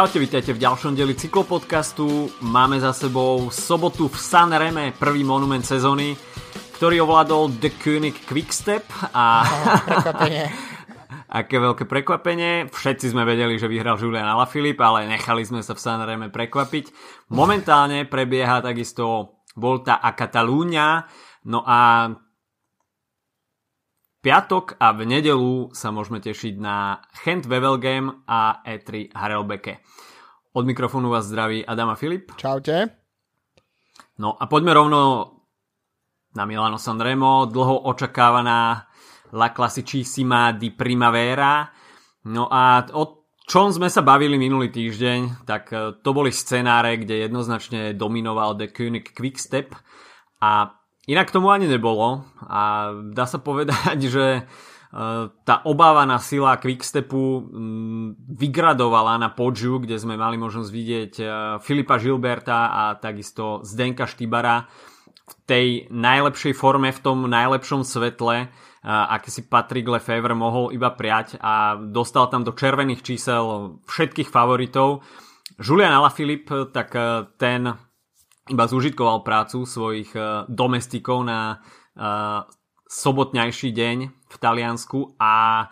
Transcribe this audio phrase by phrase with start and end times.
[0.00, 2.32] Čaute, vítajte v ďalšom deli cyklopodcastu.
[2.40, 6.16] Máme za sebou sobotu v San Reme, prvý monument sezóny,
[6.80, 9.44] ktorý ovládol The König Quickstep a...
[9.84, 10.48] Prekvapenie.
[11.44, 12.72] Aké veľké prekvapenie.
[12.72, 16.84] Všetci sme vedeli, že vyhral Julian Alaphilippe, ale nechali sme sa v San Reme prekvapiť.
[17.36, 21.04] Momentálne prebieha takisto Volta a Catalunya.
[21.44, 22.08] No a
[24.20, 29.80] piatok a v nedelu sa môžeme tešiť na Chent Wevelgem a E3 Harelbeke.
[30.52, 32.36] Od mikrofónu vás zdraví Adama Filip.
[32.36, 32.92] Čaute.
[34.20, 35.00] No a poďme rovno
[36.36, 38.86] na Milano Sanremo, dlho očakávaná
[39.32, 41.66] La Classicissima di Primavera.
[42.28, 47.26] No a o čom sme sa bavili minulý týždeň, tak e, to boli scenáre, kde
[47.26, 49.74] jednoznačne dominoval The König Quickstep
[50.38, 54.42] a Inak tomu ani nebolo a dá sa povedať, že e,
[55.32, 57.48] tá obávaná sila Quickstepu
[58.36, 61.24] vygradovala na podžu, kde sme mali možnosť vidieť e,
[61.64, 64.68] Filipa Žilberta a takisto Zdenka Štybara
[65.30, 68.46] v tej najlepšej forme, v tom najlepšom svetle, e,
[68.84, 75.00] aké si Patrick Lefevre mohol iba priať a dostal tam do červených čísel všetkých favoritov.
[75.56, 76.96] Julian Alaphilippe, tak
[77.36, 77.89] ten
[78.50, 81.62] iba zúžitkoval prácu svojich uh, domestikov na
[81.94, 82.42] uh,
[82.90, 85.66] sobotňajší deň v Taliansku a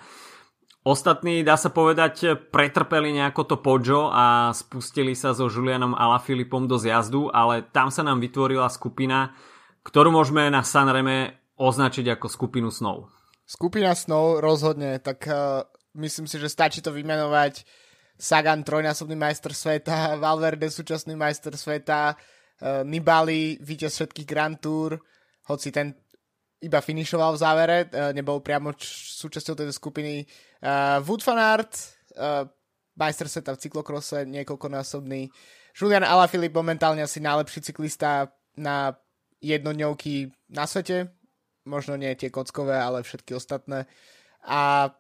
[0.86, 6.78] ostatní, dá sa povedať, pretrpeli nejako to Poggio a spustili sa so Julianom Alaphilippom do
[6.78, 9.34] zjazdu, ale tam sa nám vytvorila skupina,
[9.82, 13.10] ktorú môžeme na Sanreme označiť ako skupinu snov.
[13.42, 15.66] Skupina snov rozhodne, tak uh,
[15.98, 17.66] myslím si, že stačí to vymenovať
[18.18, 24.98] Sagan, trojnásobný majster sveta, Valverde, súčasný majster sveta, uh, Nibali, víťaz všetkých Grand Tour,
[25.47, 25.95] hoci ten
[26.59, 30.27] iba finišoval v závere, uh, nebol priamo súčasťou tejto skupiny.
[30.58, 31.79] Uh, Wood van Aert,
[32.98, 35.30] majster sveta v cyklokrose, niekoľkonásobný.
[35.70, 38.98] Julian Alaphilippe momentálne asi najlepší cyklista na
[39.39, 41.14] jednodňovky na svete.
[41.63, 43.86] Možno nie tie kockové, ale všetky ostatné.
[44.42, 44.91] A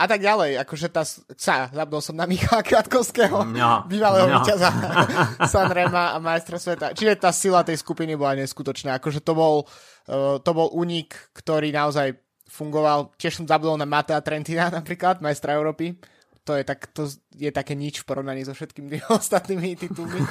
[0.00, 1.04] a tak ďalej, akože tá,
[1.36, 4.40] sa, zabudol som na Michala Kratkovského, no, bývalého no.
[4.40, 4.72] víťaza
[5.52, 6.96] Sanrema a majstra sveta.
[6.96, 9.68] Čiže tá sila tej skupiny bola neskutočná, akože to bol,
[10.08, 12.16] uh, to bol unik, ktorý naozaj
[12.48, 16.00] fungoval, tiež som zabudol na Matea Trentina napríklad, majstra Európy,
[16.48, 17.04] to je, tak, to
[17.36, 20.24] je také nič v porovnaní so všetkými ostatnými titulmi.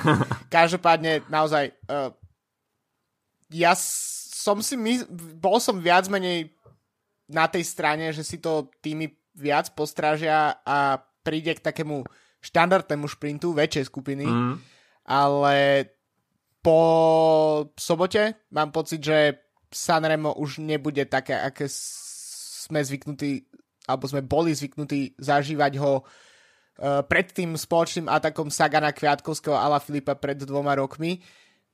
[0.50, 2.10] Každopádne, naozaj, uh,
[3.54, 5.06] ja som si, my,
[5.38, 6.58] bol som viac menej
[7.30, 12.04] na tej strane, že si to týmy viac postrážia a príde k takému
[12.40, 14.54] štandardnému šprintu väčšej skupiny, mm.
[15.08, 15.56] ale
[16.60, 16.80] po
[17.76, 19.40] sobote mám pocit, že
[19.70, 23.48] Sanremo už nebude také, aké sme zvyknutí,
[23.88, 29.80] alebo sme boli zvyknutí zažívať ho uh, pred tým spoločným atakom Sagana Kviatkovského a La
[29.80, 31.22] Filipa pred dvoma rokmi,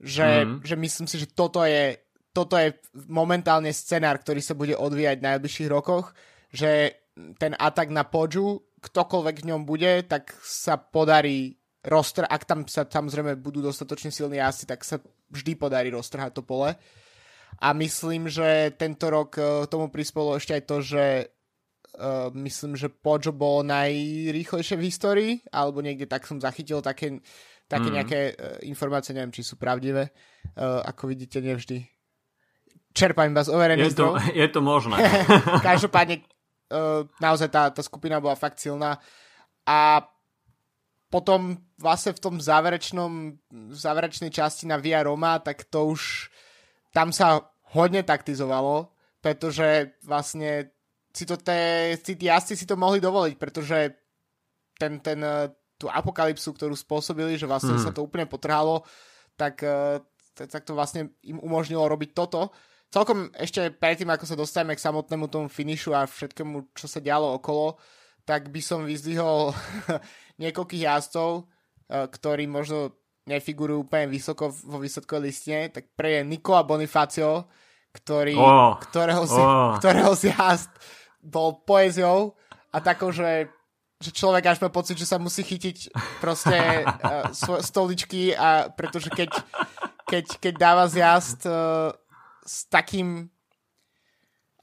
[0.02, 0.66] že, mm.
[0.66, 1.96] že myslím si, že toto je,
[2.36, 2.76] toto je
[3.08, 6.12] momentálne scenár, ktorý sa bude odvíjať v najbližších rokoch,
[6.52, 12.60] že ten atak na Podžu, ktokoľvek v ňom bude, tak sa podarí roztr- ak tam
[12.66, 15.00] sa samozrejme budú dostatočne silní asi, tak sa
[15.30, 16.74] vždy podarí roztrhať to pole.
[17.56, 21.04] A myslím, že tento rok uh, tomu prispolo ešte aj to, že
[21.96, 27.24] uh, myslím, že Pojo bol najrýchlejšie v histórii, alebo niekde tak som zachytil také,
[27.72, 27.96] také mm.
[27.96, 30.12] nejaké uh, informácie, neviem, či sú pravdivé.
[30.58, 31.96] Uh, ako vidíte, nevždy
[32.96, 34.96] čerpám z overených je to, je to možné.
[35.68, 36.24] Každopádne
[36.72, 38.98] uh, naozaj tá, tá skupina bola fakt silná
[39.66, 40.06] a
[41.10, 43.40] potom vlastne v tom záverečnom,
[43.72, 46.28] záverečnej časti na Via Roma, tak to už
[46.92, 47.40] tam sa
[47.76, 50.76] hodne taktizovalo, pretože vlastne
[51.16, 53.96] si to te, si tí jazdci si to mohli dovoliť, pretože
[54.76, 55.48] ten, ten, eh,
[55.80, 57.84] tú apokalypsu, ktorú spôsobili, že vlastne mm.
[57.84, 58.84] sa to úplne potrhalo,
[59.40, 60.04] tak, eh,
[60.36, 62.52] tak, to vlastne im umožnilo robiť toto
[62.94, 67.38] celkom ešte predtým, ako sa dostaneme k samotnému tomu finišu a všetkému, čo sa dialo
[67.38, 67.78] okolo,
[68.26, 69.54] tak by som vyzdvihol
[70.42, 76.62] niekoľkých jazdcov, eh, ktorí možno nefigurujú úplne vysoko vo výsledkovej listine, tak pre je Nikola
[76.62, 77.50] Bonifacio,
[77.90, 79.74] ktorý, oh, ktorého, si, oh.
[79.82, 80.70] ktorého jazd
[81.26, 82.38] bol poéziou
[82.70, 83.50] a takou, že,
[83.98, 87.34] že človek až má pocit, že sa musí chytiť proste uh,
[87.66, 89.34] stoličky a pretože keď,
[90.06, 91.98] keď, keď dáva zjazd uh,
[92.46, 93.28] s takým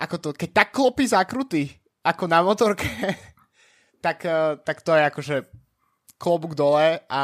[0.02, 1.70] ako to, keď tak klopí zakrutý
[2.02, 2.86] ako na motorke,
[4.04, 5.36] tak, eh, tak to je akože
[6.18, 7.22] klobúk dole a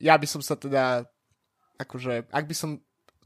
[0.00, 1.04] ja by som sa teda
[1.80, 2.80] akože, ak by som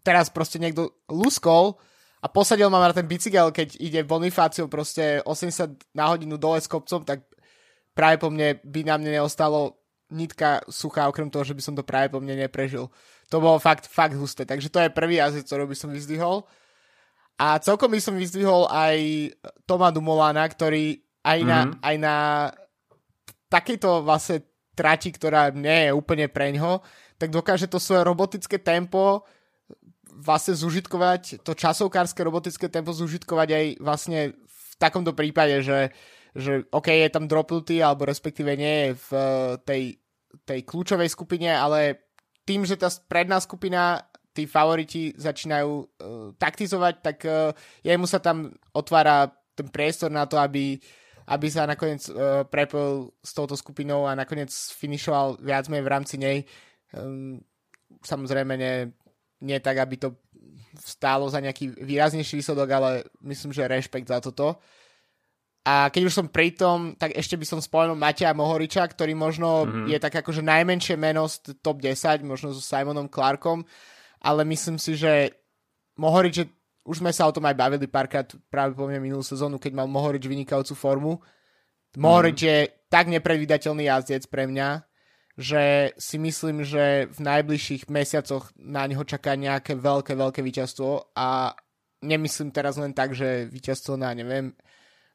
[0.07, 1.79] teraz proste niekto luskol
[2.23, 6.71] a posadil ma na ten bicykel, keď ide Bonifáciou proste 80 na hodinu dole s
[6.71, 7.27] kopcom, tak
[7.95, 9.79] práve po mne by na mne neostalo
[10.15, 12.87] nitka suchá, okrem toho, že by som to práve po mne neprežil.
[13.31, 14.47] To bolo fakt, fakt husté.
[14.47, 16.47] Takže to je prvý jazdec, ktorý by som vyzdvihol.
[17.37, 18.97] A celkom by som vyzdvihol aj
[19.69, 21.81] Toma Dumolana, ktorý aj na, mm-hmm.
[21.83, 22.17] aj na
[23.51, 24.47] takejto vlastne
[24.79, 26.81] trati, ktorá nie je úplne preňho,
[27.17, 29.25] tak dokáže to svoje robotické tempo
[30.17, 35.93] vlastne zužitkovať, to časovkárske robotické tempo zužitkovať aj vlastne v takomto prípade, že,
[36.33, 39.25] že OK, je tam dropnutý, alebo respektíve nie je v eh,
[39.65, 39.83] tej,
[40.45, 42.06] tej kľúčovej skupine, ale
[42.47, 45.87] tým, že tá predná skupina tí favoriti začínajú uh,
[46.39, 47.51] taktizovať, tak uh,
[47.83, 50.77] jemu sa tam otvára ten priestor na to, aby,
[51.27, 56.15] aby sa nakoniec uh, prepojil s touto skupinou a nakoniec finišoval viac menej v rámci
[56.21, 56.45] nej.
[56.93, 57.41] Um,
[58.05, 58.93] samozrejme nie,
[59.43, 60.21] nie tak, aby to
[60.77, 62.91] stálo za nejaký výraznejší výsledok, ale
[63.25, 64.61] myslím, že rešpekt za toto.
[65.67, 69.67] A keď už som pri tom, tak ešte by som spomenul Matia Mohoriča, ktorý možno
[69.67, 69.91] mm-hmm.
[69.91, 73.67] je tak akože najmenšie meno z top 10, možno so Simonom Clarkom,
[74.23, 75.35] ale myslím si, že
[75.99, 76.47] Mohorič, je,
[76.87, 79.91] už sme sa o tom aj bavili párkrát práve po mne minulú sezónu, keď mal
[79.91, 81.19] Mohorič vynikajúcu formu.
[81.99, 82.63] Mohorič mm-hmm.
[82.63, 84.87] je tak nepredvídateľný jazdec pre mňa,
[85.35, 91.59] že si myslím, že v najbližších mesiacoch na neho čaká nejaké veľké, veľké víťazstvo a
[92.07, 94.55] nemyslím teraz len tak, že víťazstvo na, neviem,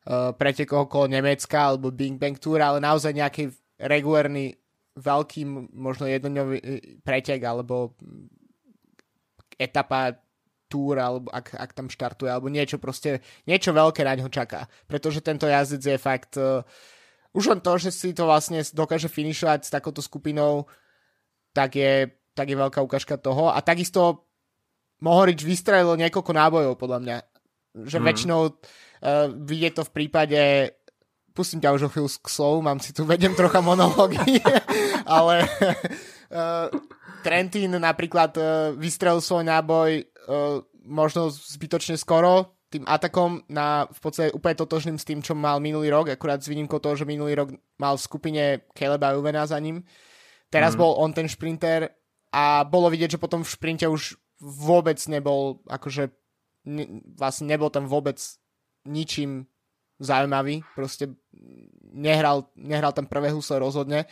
[0.09, 4.57] pretekov okolo Nemecka alebo Big Bang Tour, ale naozaj nejaký regulárny
[4.97, 6.65] veľký, možno jednodňový e,
[7.05, 7.95] pretek alebo
[9.55, 10.17] etapa
[10.71, 14.71] túr, alebo ak, ak tam štartuje, alebo niečo proste, niečo veľké na ňo čaká.
[14.87, 16.63] Pretože tento jazdec je fakt, uh,
[17.35, 20.71] už len to, že si to vlastne dokáže finišovať s takouto skupinou,
[21.51, 23.51] tak je, tak je veľká ukážka toho.
[23.51, 24.31] A takisto
[25.03, 27.17] Mohorič vystrelil niekoľko nábojov, podľa mňa.
[27.83, 28.05] Že mm.
[28.07, 28.41] väčšinou
[29.01, 30.71] Uh, vidie to v prípade
[31.33, 34.19] pustím ťa už o chvíľu k slovu, mám si tu, vedem trocha monológy,
[35.07, 36.67] ale uh,
[37.23, 38.45] Trentin napríklad uh,
[38.75, 39.89] vystrelil svoj náboj
[40.27, 45.59] uh, možno zbytočne skoro tým atakom na v podstate úplne totožným s tým, čo mal
[45.59, 49.59] minulý rok, akurát s výnimkou toho, že minulý rok mal v skupine Caleba Uvena za
[49.59, 49.83] ním.
[50.47, 50.79] Teraz mm.
[50.79, 51.91] bol on ten šprinter
[52.31, 56.15] a bolo vidieť, že potom v šprinte už vôbec nebol, akože
[56.63, 58.15] ne, vlastne nebol tam vôbec
[58.85, 59.45] ničím
[60.01, 61.13] zaujímavý, proste
[61.93, 64.09] nehral, nehral tam prvé husle rozhodne.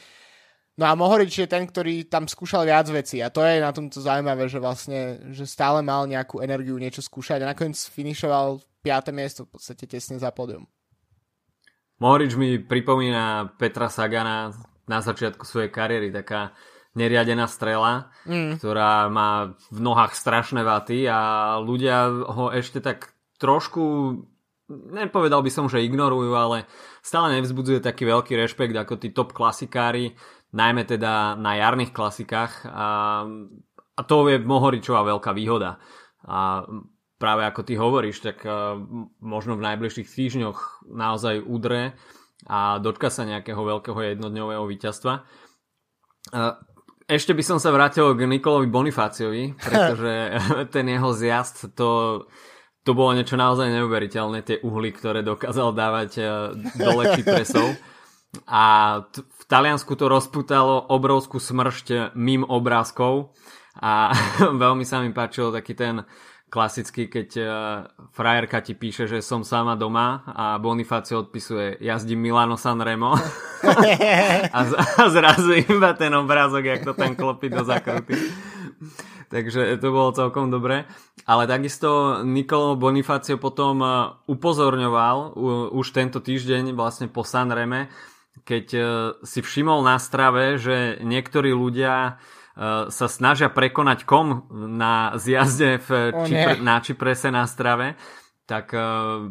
[0.80, 4.00] No a Mohorič je ten, ktorý tam skúšal viac vecí a to je na tomto
[4.00, 9.12] zaujímavé, že vlastne, že stále mal nejakú energiu niečo skúšať a nakoniec finišoval 5.
[9.12, 10.64] miesto v podstate tesne za pódium.
[12.00, 14.56] Mohorič mi pripomína Petra Sagana
[14.88, 16.56] na začiatku svojej kariéry, taká
[16.96, 18.64] neriadená strela, mm.
[18.64, 24.16] ktorá má v nohách strašné vaty a ľudia ho ešte tak trošku
[24.70, 26.70] nepovedal by som, že ignorujú, ale
[27.02, 30.14] stále nevzbudzuje taký veľký rešpekt ako tí top klasikári,
[30.54, 32.88] najmä teda na jarných klasikách a,
[33.98, 35.82] a to je Mohoričová veľká výhoda.
[36.26, 36.66] A
[37.20, 38.48] práve ako ty hovoríš, tak
[39.20, 41.98] možno v najbližších týždňoch naozaj udre
[42.48, 45.28] a dočka sa nejakého veľkého jednodňového víťazstva.
[47.10, 50.14] Ešte by som sa vrátil k Nikolovi Bonifáciovi, pretože
[50.74, 52.24] ten jeho zjazd to
[52.88, 56.24] to bolo niečo naozaj neuveriteľné, tie uhly, ktoré dokázal dávať e,
[56.80, 57.76] dole presov.
[58.46, 58.64] A
[59.10, 63.36] t- v Taliansku to rozputalo obrovskú smršť mým obrázkov.
[63.80, 64.14] A
[64.64, 66.08] veľmi sa mi páčil taký ten
[66.50, 67.48] klasický, keď uh,
[68.10, 73.14] frajerka ti píše, že som sama doma a Bonifacio odpisuje jazdím Milano Sanremo
[74.58, 78.18] a, z- a zrazu iba ten obrázok, jak to ten klopí do zakruty
[79.34, 80.88] takže to bolo celkom dobré.
[81.28, 83.90] Ale takisto Nikolo Bonifacio potom e,
[84.26, 85.38] upozorňoval
[85.76, 87.92] už tento týždeň vlastne po Sanreme,
[88.48, 88.82] keď e,
[89.28, 92.12] si všimol na strave, že niektorí ľudia e,
[92.90, 95.90] sa snažia prekonať kom na zjazde v
[96.26, 98.00] Čipre, na Čiprese na strave,
[98.50, 98.74] tak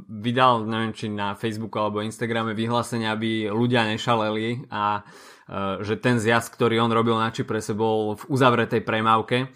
[0.06, 5.02] vydal, neviem či na Facebooku alebo Instagrame vyhlásenie, aby ľudia nešaleli a
[5.80, 9.48] že ten zjazd, ktorý on robil na Čiprese bol v uzavretej premávke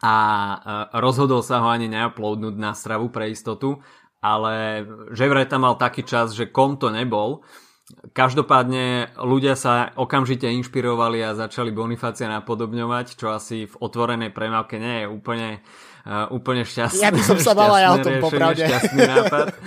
[0.00, 0.56] a e,
[0.96, 3.84] rozhodol sa ho ani neuploadnúť na stravu pre istotu,
[4.24, 7.44] ale že vraj tam mal taký čas, že kom to nebol.
[7.90, 15.04] Každopádne ľudia sa okamžite inšpirovali a začali Bonifácia napodobňovať, čo asi v otvorenej premávke nie
[15.04, 15.58] je úplne,
[16.06, 17.02] uh, úplne šťastné.
[17.02, 18.62] Ja by som sa bala ja o tom popravde.
[18.62, 19.46] Šťastný nápad.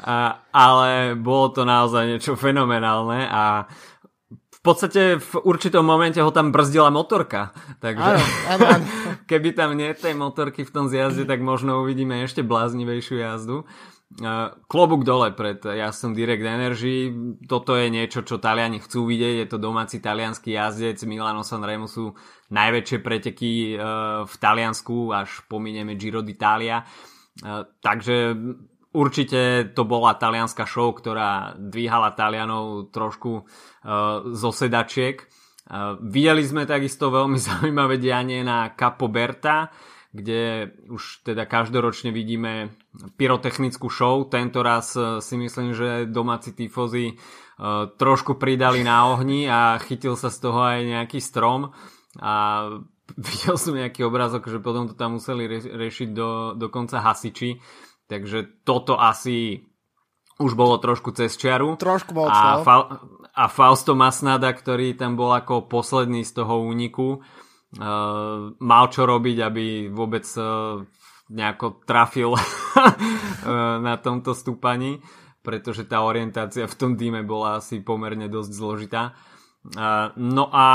[0.00, 3.68] A, ale bolo to naozaj niečo fenomenálne a
[4.60, 7.56] v podstate v určitom momente ho tam brzdila motorka.
[7.80, 8.86] Takže áno, áno, áno.
[9.30, 13.64] keby tam nie tej motorky v tom zjazde, tak možno uvidíme ešte bláznivejšiu jazdu.
[14.68, 17.08] klobúk dole pred jasom Direct Energy.
[17.48, 19.34] Toto je niečo, čo Taliani chcú vidieť.
[19.40, 21.00] Je to domáci talianský jazdec.
[21.08, 22.12] Milano Sanremo sú
[22.52, 23.80] najväčšie preteky
[24.28, 26.84] v Taliansku, až pominieme Giro d'Italia.
[27.80, 28.36] Takže
[28.92, 33.46] určite to bola talianská show, ktorá dvíhala Talianov trošku
[34.36, 35.24] zo sedačiek.
[36.04, 39.72] Videli sme takisto veľmi zaujímavé dianie na Capo Berta,
[40.10, 42.74] kde už teda každoročne vidíme
[43.14, 44.26] pyrotechnickú show.
[44.26, 47.14] Tento raz e, si myslím, že domáci tifozy
[47.96, 51.76] trošku pridali na ohni a chytil sa z toho aj nejaký strom
[52.16, 52.34] a
[53.28, 57.60] videl som nejaký obrázok, že potom to tam museli riešiť do, dokonca hasiči.
[58.10, 59.70] Takže toto asi
[60.40, 61.76] už bolo trošku cez čiaru.
[61.78, 62.66] Trošku moc, a, no.
[63.34, 69.36] A Fausto Masnada, ktorý tam bol ako posledný z toho úniku, uh, mal čo robiť,
[69.40, 70.82] aby vôbec uh,
[71.30, 72.42] nejako trafil uh,
[73.86, 74.98] na tomto stúpaní,
[75.40, 79.16] pretože tá orientácia v tom týme bola asi pomerne dosť zložitá.
[80.16, 80.66] No a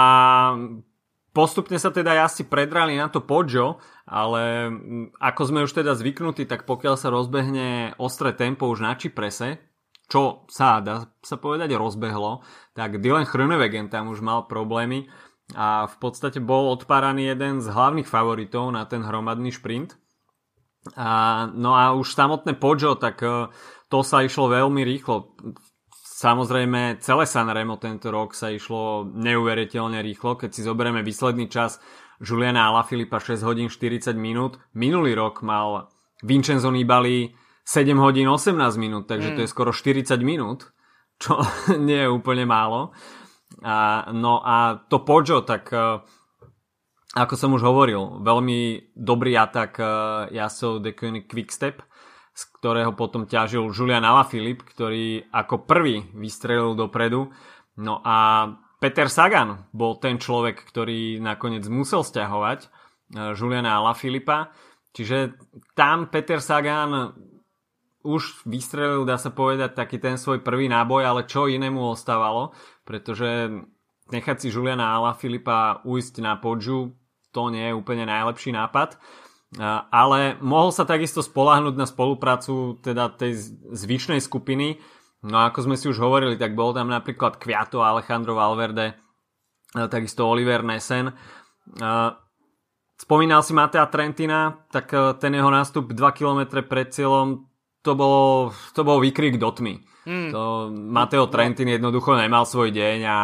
[1.35, 4.71] postupne sa teda jazdci predrali na to Poggio, ale
[5.19, 9.59] ako sme už teda zvyknutí, tak pokiaľ sa rozbehne ostré tempo už na Čiprese,
[10.05, 12.45] čo sa dá sa povedať rozbehlo,
[12.77, 15.09] tak Dylan Hrnewegen tam už mal problémy
[15.53, 19.93] a v podstate bol odpáraný jeden z hlavných favoritov na ten hromadný šprint.
[20.97, 23.49] A, no a už samotné Poggio, tak e,
[23.89, 25.33] to sa išlo veľmi rýchlo.
[25.91, 30.37] Samozrejme, celé Sanremo tento rok sa išlo neuveriteľne rýchlo.
[30.37, 31.81] Keď si zoberieme výsledný čas
[32.21, 35.89] Juliana Alaphilippa 6 hodín 40 minút, minulý rok mal
[36.21, 37.33] Vincenzo Nibali
[37.65, 39.35] 7 hodín 18 minút, takže mm.
[39.35, 40.69] to je skoro 40 minút,
[41.17, 41.41] čo
[41.87, 42.93] nie je úplne málo.
[43.65, 46.01] A, no a to Poggio, tak uh,
[47.17, 49.87] ako som už hovoril, veľmi dobrý atak uh,
[50.29, 51.81] Jasov de Koenig Quickstep,
[52.35, 57.31] z ktorého potom ťažil Julian Alaphilippe, ktorý ako prvý vystrelil dopredu.
[57.81, 64.53] No a Peter Sagan bol ten človek, ktorý nakoniec musel stiahovať uh, Juliana Alaphilippa.
[64.93, 65.39] Čiže
[65.73, 67.15] tam Peter Sagan
[68.05, 72.53] už vystrelil, dá sa povedať, taký ten svoj prvý náboj, ale čo inému ostávalo,
[72.85, 73.49] pretože
[74.13, 76.93] nechať si Juliana Ala Filipa ujsť na podžu,
[77.33, 79.01] to nie je úplne najlepší nápad.
[79.89, 83.39] Ale mohol sa takisto spolahnuť na spoluprácu teda tej
[83.71, 84.77] zvyšnej skupiny.
[85.25, 88.99] No ako sme si už hovorili, tak bol tam napríklad Kviato, Alejandro Valverde,
[89.73, 91.15] takisto Oliver Nesen.
[92.95, 94.91] Spomínal si Matea Trentina, tak
[95.23, 97.47] ten jeho nástup 2 km pred cieľom
[97.85, 99.85] to bol, to bol výkrik do tmy.
[100.09, 100.29] Mm.
[100.33, 103.17] To Mateo Trentin jednoducho nemal svoj deň a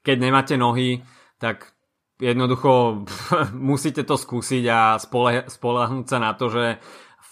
[0.00, 1.04] keď nemáte nohy,
[1.36, 1.76] tak
[2.16, 3.04] jednoducho
[3.52, 6.80] musíte to skúsiť a spole, spolahnúť sa na to, že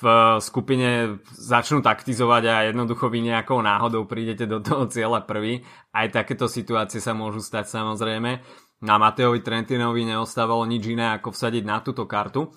[0.04, 5.64] v skupine začnú taktizovať a jednoducho vy nejakou náhodou prídete do toho cieľa prvý.
[5.94, 8.42] Aj takéto situácie sa môžu stať samozrejme.
[8.84, 12.52] Na Mateovi Trentinovi neostávalo nič iné ako vsadiť na túto kartu.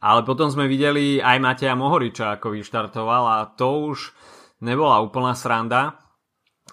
[0.00, 4.16] Ale potom sme videli aj Mateja Mohoriča, ako vyštartoval a to už
[4.64, 6.00] nebola úplná sranda.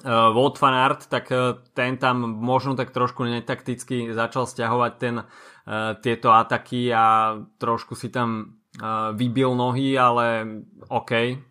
[0.05, 5.25] Uh, Wout van Aert, tak uh, ten tam možno tak trošku netakticky začal stiahovať ten,
[5.25, 10.45] uh, tieto ataky a trošku si tam uh, vybil nohy, ale
[10.93, 11.41] OK.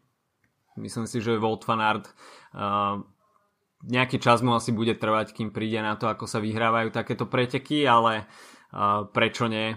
[0.79, 2.07] Myslím si, že Wout van Aert
[2.55, 3.03] uh,
[3.83, 7.85] nejaký čas mu asi bude trvať, kým príde na to, ako sa vyhrávajú takéto preteky,
[7.85, 8.25] ale
[8.73, 9.75] uh, prečo nie?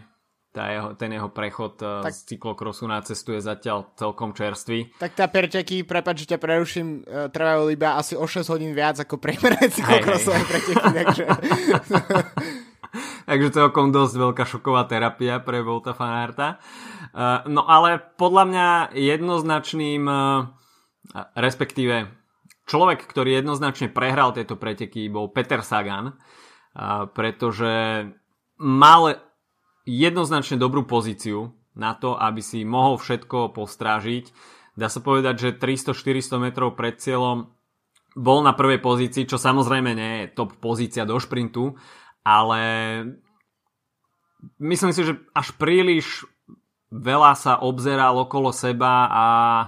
[0.50, 4.98] Tá jeho, ten jeho prechod eh, tak, z cyklokrosu na cestu je zatiaľ celkom čerstvý.
[4.98, 8.98] Tak tá preteky, prepáč, že ťa preruším, eh, trvajú iba asi o 6 hodín viac
[8.98, 11.24] ako priemerné cyklokrosové preteky, takže...
[13.29, 16.58] takže celkom dosť veľká šoková terapia pre Volta Fanarta.
[16.58, 20.03] Eh, no ale podľa mňa jednoznačným,
[21.38, 22.10] respektíve
[22.65, 26.13] človek, ktorý jednoznačne prehral tieto preteky, bol Peter Sagan,
[27.18, 28.06] pretože
[28.62, 29.28] mal
[29.89, 34.29] jednoznačne dobrú pozíciu na to, aby si mohol všetko postrážiť.
[34.77, 37.50] Dá sa povedať, že 300-400 metrov pred cieľom
[38.13, 41.77] bol na prvej pozícii, čo samozrejme nie je top pozícia do šprintu,
[42.25, 42.62] ale
[44.60, 46.25] myslím si, že až príliš
[46.89, 49.25] veľa sa obzeral okolo seba a
[49.62, 49.67] e,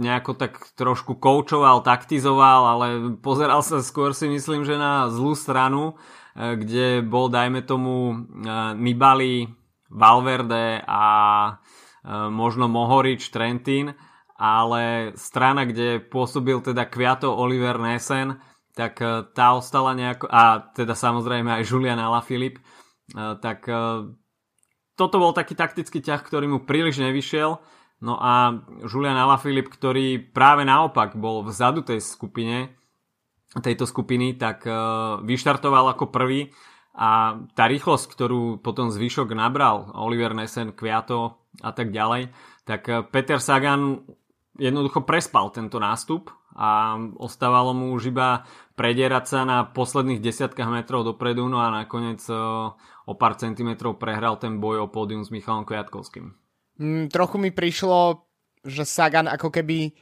[0.00, 2.86] nejako tak trošku koučoval, taktizoval, ale
[3.20, 6.00] pozeral sa skôr si myslím, že na zlú stranu
[6.34, 9.46] kde bol, dajme tomu, eh, Nibali,
[9.90, 11.04] Valverde a
[11.50, 13.94] eh, možno Mohorič, Trentin,
[14.34, 18.42] ale strana, kde pôsobil teda Kviato Oliver Nesen,
[18.74, 18.98] tak
[19.38, 22.58] tá ostala nejako, a teda samozrejme aj Julian Alaphilippe,
[23.14, 23.70] tak
[24.98, 27.62] toto bol taký taktický ťah, ktorý mu príliš nevyšiel.
[28.02, 28.50] No a
[28.82, 32.74] Julian Alaphilippe, ktorý práve naopak bol vzadu tej skupine,
[33.62, 36.50] tejto skupiny, tak uh, vyštartoval ako prvý
[36.94, 42.30] a tá rýchlosť, ktorú potom zvyšok nabral, Oliver Nesen, Kviato a tak ďalej,
[42.66, 44.02] tak uh, Peter Sagan
[44.58, 48.46] jednoducho prespal tento nástup a ostávalo mu už iba
[48.78, 52.70] predierať sa na posledných desiatkách metrov dopredu, no a nakoniec uh,
[53.04, 56.30] o pár centimetrov prehral ten boj o pódium s Michalom Kviatkovským.
[56.78, 58.22] Mm, trochu mi prišlo,
[58.62, 59.94] že Sagan ako keby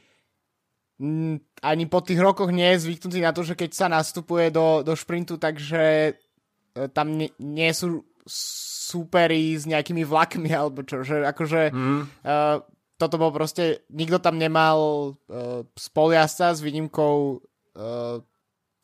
[1.63, 4.93] ani po tých rokoch nie je zvyknutý na to, že keď sa nastupuje do, do
[4.93, 11.61] šprintu, takže e, tam nie, nie sú súperi s nejakými vlakmi alebo čo, že akože
[11.73, 12.01] mm.
[12.23, 12.57] uh,
[12.95, 14.77] toto bol proste, nikto tam nemal
[15.27, 18.21] uh, spoliasca s výnimkou uh,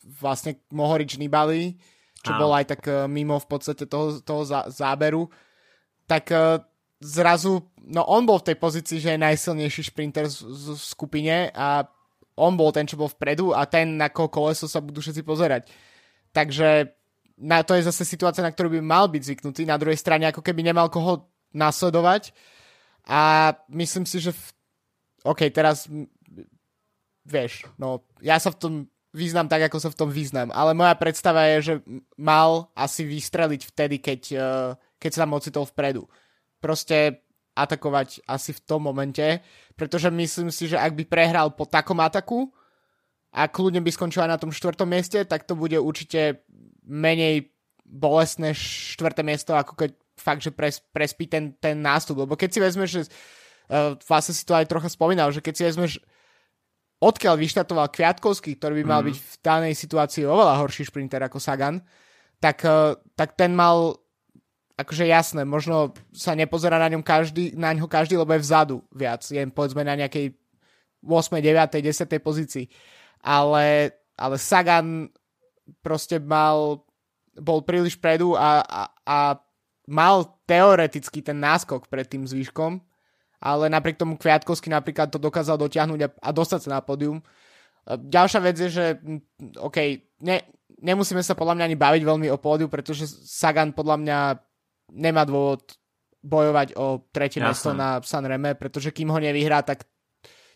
[0.04, 1.80] vlastne Mohorič Nibali,
[2.20, 5.32] čo bol aj tak uh, mimo v podstate toho, toho zá, záberu,
[6.04, 6.60] tak uh,
[7.00, 11.88] zrazu, no on bol v tej pozícii, že je najsilnejší šprinter v skupine a
[12.39, 15.67] on bol ten, čo bol vpredu a ten, na koho koleso sa budú všetci pozerať.
[16.31, 16.96] Takže
[17.39, 19.67] na, to je zase situácia, na ktorú by mal byť zvyknutý.
[19.67, 22.31] Na druhej strane, ako keby nemal koho nasledovať.
[23.10, 24.43] A myslím si, že v...
[25.27, 25.91] OK, teraz
[27.27, 28.74] vieš, no ja sa v tom
[29.12, 30.53] význam tak, ako sa v tom význam.
[30.55, 31.74] Ale moja predstava je, že
[32.15, 36.08] mal asi vystreliť vtedy, keď, uh, keď sa tam ocitol vpredu
[36.60, 37.24] proste
[37.66, 39.44] atakovať asi v tom momente,
[39.75, 42.48] pretože myslím si, že ak by prehral po takom ataku
[43.36, 46.44] a kľudne by skončil aj na tom štvrtom mieste, tak to bude určite
[46.88, 47.54] menej
[47.86, 52.22] bolestné štvrté miesto, ako keď fakt, že pres, prespí ten, ten nástup.
[52.25, 55.63] Lebo keď si vezmeš, že uh, vlastne si to aj trocha spomínal, že keď si
[55.66, 55.92] vezmeš
[57.00, 59.08] odkiaľ vyštartoval Kviatkovský, ktorý by mal mm.
[59.10, 61.80] byť v danej situácii oveľa horší šprinter ako Sagan,
[62.44, 63.96] tak, uh, tak ten mal
[64.79, 69.27] akože jasné, možno sa nepozerá na ňom každý, na ňo každý, lebo je vzadu viac,
[69.27, 70.39] je povedzme na nejakej
[71.03, 72.07] 8., 9., 10.
[72.24, 72.65] pozícii.
[73.20, 75.11] Ale, ale Sagan
[75.83, 76.87] proste mal,
[77.35, 79.18] bol príliš predu a, a, a
[79.92, 82.79] mal teoreticky ten náskok pred tým zvyškom,
[83.44, 87.20] ale napriek tomu Kviatkovský napríklad to dokázal dotiahnuť a, a dostať sa na pódium.
[87.89, 88.85] Ďalšia vec je, že
[89.59, 89.77] OK,
[90.24, 90.37] ne,
[90.79, 94.20] nemusíme sa podľa mňa ani baviť veľmi o pódiu, pretože Sagan podľa mňa
[94.94, 95.80] nemá dôvod
[96.20, 99.88] bojovať o tretie miesto na Sanreme, pretože kým ho nevyhrá, tak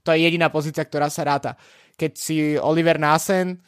[0.04, 1.56] to je jediná pozícia, ktorá sa ráta.
[1.96, 3.64] Keď si Oliver Nasen,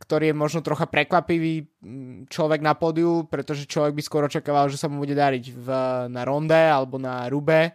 [0.00, 4.80] ktorý je možno trocha prekvapivý mm, človek na pódiu, pretože človek by skôr očakával, že
[4.80, 5.68] sa mu bude dariť v,
[6.08, 7.72] na Ronde alebo na Rube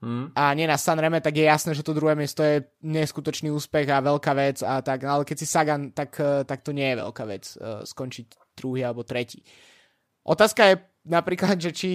[0.00, 0.32] mm.
[0.34, 4.04] a nie na Sanreme, tak je jasné, že to druhé miesto je neskutočný úspech a
[4.04, 7.44] veľká vec a tak, ale keď si Sagan, tak, tak to nie je veľká vec
[7.56, 9.40] uh, skončiť druhý alebo tretí.
[10.24, 11.92] Otázka je napríklad, že či,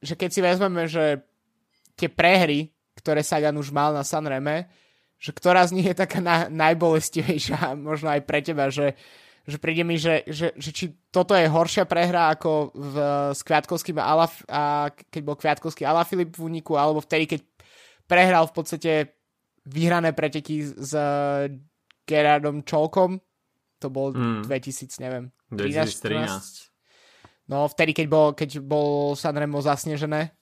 [0.00, 1.22] že keď si vezmeme, že
[1.98, 4.70] tie prehry, ktoré Sagan už mal na Sanreme,
[5.16, 8.94] že ktorá z nich je taká na, najbolestivejšia, možno aj pre teba, že,
[9.44, 12.94] že príde mi, že, že, že či toto je horšia prehra ako v,
[13.32, 14.14] s Kviatkovským a,
[14.50, 17.40] a keď bol Kviatkovský Ala Filip v úniku, alebo vtedy, keď
[18.06, 18.92] prehral v podstate
[19.66, 20.94] vyhrané preteky s
[22.06, 23.18] Gerardom Čolkom,
[23.82, 24.46] to bol mm.
[24.46, 26.75] 2000, neviem, 2013.
[27.46, 30.34] No, vtedy, keď bol, keď bol Sanremo zasnežené.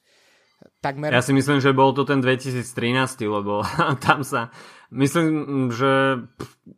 [0.81, 1.13] Takmer.
[1.13, 2.65] Ja si myslím, že bol to ten 2013,
[3.29, 3.65] lebo
[4.05, 4.49] tam sa...
[4.95, 6.23] Myslím, že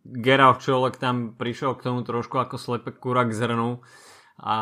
[0.02, 3.84] Geralt Čolek tam prišiel k tomu trošku ako slepe kura k zrnu.
[4.40, 4.56] A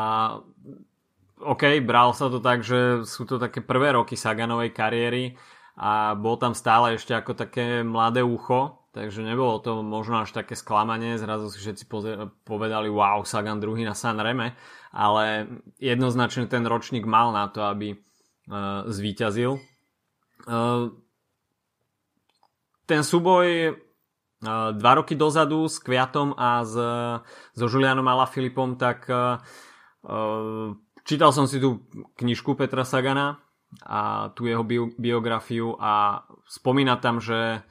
[1.44, 5.36] OK, bral sa to tak, že sú to také prvé roky Saganovej kariéry
[5.74, 10.54] a bol tam stále ešte ako také mladé ucho, takže nebolo to možno až také
[10.54, 11.90] sklamanie, zrazu si všetci
[12.46, 14.54] povedali wow, Sagan druhý na Sanreme,
[14.94, 15.50] ale
[15.82, 19.58] jednoznačne ten ročník mal na to, aby uh, zvíťazil.
[20.46, 20.94] Uh,
[22.86, 26.74] ten súboj uh, dva roky dozadu s Kviatom a s,
[27.58, 29.10] so Julianom Filipom, tak
[31.08, 31.88] čítal som si tú
[32.20, 33.40] knižku Petra Sagana
[33.88, 37.64] a tú jeho bio, biografiu a spomína tam, že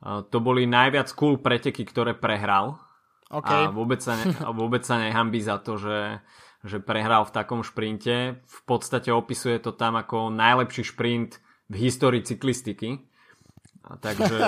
[0.00, 2.78] to boli najviac cool preteky, ktoré prehral.
[3.26, 3.66] Okay.
[3.66, 6.22] A vôbec sa, ne, vôbec sa nehambí za to, že
[6.60, 8.40] že prehral v takom šprinte.
[8.44, 11.40] V podstate opisuje to tam ako najlepší šprint
[11.72, 13.00] v histórii cyklistiky.
[13.88, 14.38] A takže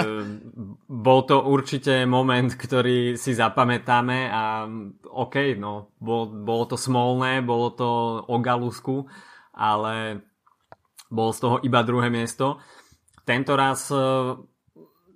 [1.06, 4.68] bol to určite moment, ktorý si zapamätáme a
[5.08, 7.88] OK, no, bol, bolo to smolné, bolo to
[8.28, 9.08] o Galusku,
[9.56, 10.20] ale
[11.08, 12.60] bol z toho iba druhé miesto.
[13.24, 13.88] Tento raz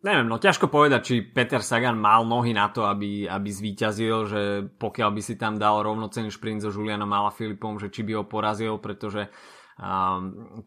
[0.07, 4.42] neviem, no ťažko povedať, či Peter Sagan mal nohy na to, aby, aby zvíťazil, že
[4.79, 8.79] pokiaľ by si tam dal rovnocenný šprint so Julianom Alaphilippom, že či by ho porazil,
[8.79, 9.27] pretože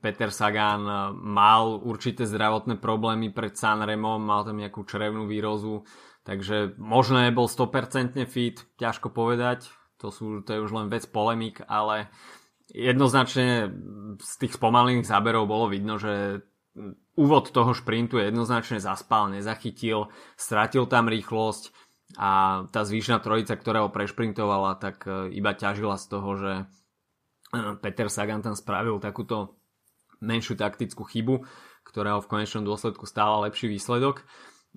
[0.03, 0.85] Peter Sagan
[1.17, 5.87] mal určité zdravotné problémy pred Sanremom, mal tam nejakú črevnú výrozu,
[6.21, 11.65] takže možno nebol 100% fit, ťažko povedať, to, sú, to je už len vec polemik,
[11.65, 12.13] ale
[12.69, 13.73] jednoznačne
[14.21, 16.45] z tých spomalených záberov bolo vidno, že
[17.19, 20.07] úvod toho šprintu jednoznačne zaspal, nezachytil,
[20.39, 21.75] stratil tam rýchlosť
[22.15, 26.51] a tá zvýšná trojica, ktorá ho prešprintovala, tak e, iba ťažila z toho, že
[27.83, 29.59] Peter Sagan tam spravil takúto
[30.21, 31.45] menšiu taktickú chybu,
[31.85, 34.25] ktorá ho v konečnom dôsledku stála lepší výsledok.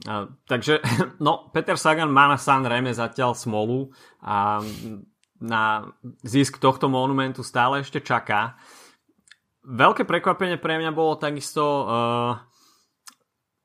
[0.08, 0.84] A, takže
[1.24, 4.60] no, Peter Sagan má na San Reme zatiaľ smolu a
[5.42, 5.90] na
[6.22, 8.60] zisk tohto monumentu stále ešte čaká.
[9.62, 12.32] Veľké prekvapenie pre mňa bolo takisto uh,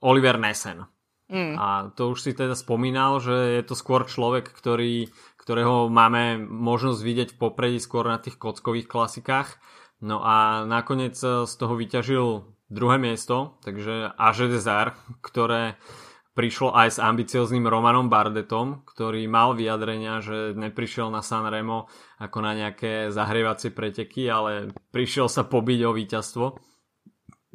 [0.05, 0.85] Oliver Nessen.
[1.27, 1.59] Mm.
[1.59, 5.11] A to už si teda spomínal, že je to skôr človek, ktorý
[5.47, 9.55] ktorého máme možnosť vidieť v popredí skôr na tých kockových klasikách.
[10.03, 15.79] No a nakoniec z toho vyťažil druhé miesto, takže Aže Desar, ktoré
[16.37, 21.89] prišlo aj s ambiciozným Romanom Bardetom, ktorý mal vyjadrenia, že neprišiel na San Remo
[22.21, 26.45] ako na nejaké zahrievacie preteky, ale prišiel sa pobiť o víťazstvo.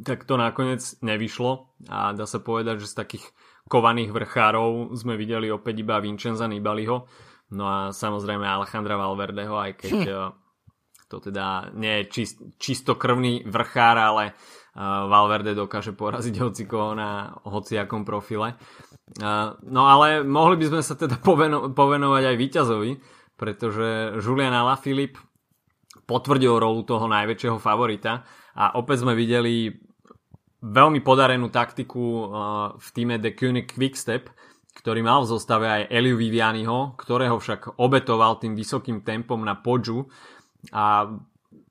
[0.02, 3.24] Tak to nakoniec nevyšlo a dá sa povedať, že z takých
[3.70, 7.06] kovaných vrchárov sme videli opäť iba Vincenza Nibaliho,
[7.52, 10.32] No a samozrejme Alejandra Valverdeho, aj keď hm.
[11.12, 18.08] To teda nie je čist, čistokrvný vrchár, ale uh, Valverde dokáže poraziť hocikoho na hociakom
[18.08, 18.56] profile.
[19.68, 22.90] No ale mohli by sme sa teda poveno- povenovať aj víťazovi,
[23.36, 25.20] pretože Julian Alaphilippe
[26.08, 28.24] potvrdil rolu toho najväčšieho favorita
[28.56, 29.68] a opäť sme videli
[30.62, 32.32] veľmi podarenú taktiku
[32.78, 34.32] v týme The Koenig Quickstep,
[34.72, 40.08] ktorý mal v zostave aj Eliu Vivianiho, ktorého však obetoval tým vysokým tempom na podžu
[40.72, 41.12] a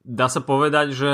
[0.06, 1.14] dá sa povedať, že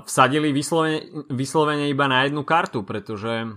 [0.00, 3.48] vsadili vyslovene, vyslovene iba na jednu kartu, pretože e,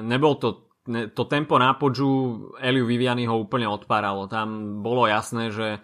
[0.00, 4.28] nebol to to tempo na podžu Eliu Vivianiho úplne odpáralo.
[4.28, 5.78] Tam bolo jasné, že e,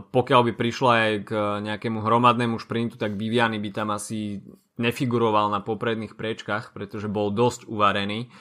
[0.00, 4.40] pokiaľ by prišlo aj k nejakému hromadnému šprintu, tak Viviani by tam asi
[4.80, 8.32] nefiguroval na popredných priečkách, pretože bol dosť uvarený.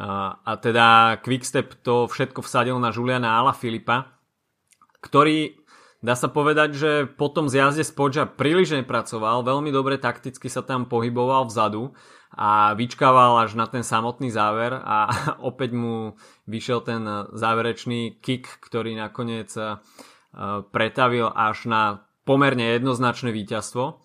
[0.00, 4.16] A, a teda Quickstep to všetko vsadil na Juliana Ala Filipa,
[5.04, 5.60] ktorý
[6.02, 10.62] dá sa povedať, že potom z jazde z Podža príliš nepracoval, veľmi dobre takticky sa
[10.62, 11.94] tam pohyboval vzadu
[12.34, 15.10] a vyčkával až na ten samotný záver a
[15.50, 16.14] opäť mu
[16.46, 19.80] vyšiel ten záverečný kick, ktorý nakoniec e,
[20.70, 21.82] pretavil až na
[22.28, 24.04] pomerne jednoznačné víťazstvo.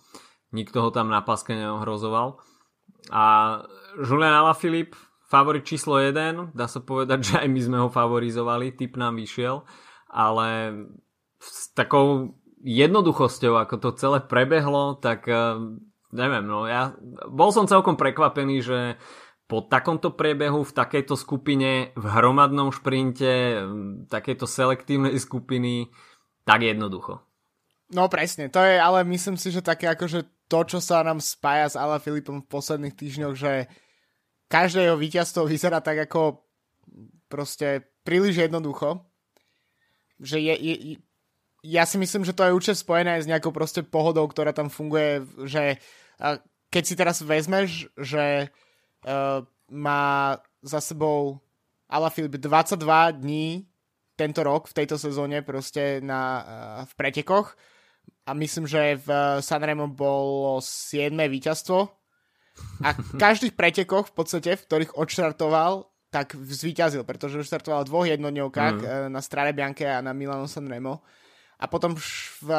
[0.56, 2.40] Nikto ho tam na paske neohrozoval.
[3.12, 3.26] A
[4.00, 4.96] Julian Alaphilippe
[5.28, 9.66] favorit číslo 1, dá sa povedať, že aj my sme ho favorizovali, typ nám vyšiel,
[10.14, 10.78] ale
[11.44, 15.60] s takou jednoduchosťou, ako to celé prebehlo, tak eh,
[16.16, 16.96] neviem, no ja
[17.28, 18.80] bol som celkom prekvapený, že
[19.44, 23.60] po takomto priebehu v takejto skupine, v hromadnom šprinte,
[24.08, 25.92] takejto selektívnej skupiny,
[26.48, 27.22] tak jednoducho.
[27.94, 31.70] No presne, to je, ale myslím si, že také akože to, čo sa nám spája
[31.70, 33.70] s Ala Filipom v posledných týždňoch, že
[34.50, 36.42] každé jeho víťazstvo vyzerá tak ako
[37.30, 39.06] proste príliš jednoducho.
[40.18, 40.76] Že je, je,
[41.64, 45.24] ja si myslím, že to je určite spojené s nejakou proste pohodou, ktorá tam funguje,
[45.48, 45.80] že
[46.68, 48.52] keď si teraz vezmeš, že
[49.08, 51.40] uh, má za sebou
[51.88, 52.84] Alaphilippe 22
[53.24, 53.64] dní
[54.20, 56.44] tento rok v tejto sezóne proste na, uh,
[56.84, 57.56] v pretekoch
[58.28, 61.16] a myslím, že v Sanremo bolo 7.
[61.16, 61.80] víťazstvo
[62.84, 67.90] a v každých pretekoch v podstate, v ktorých odštartoval, tak zvíťazil, pretože už startoval v
[67.90, 69.10] dvoch jednodňovkách mm.
[69.10, 71.02] na Strade Bianche a na Milano Sanremo.
[71.60, 72.50] A potom v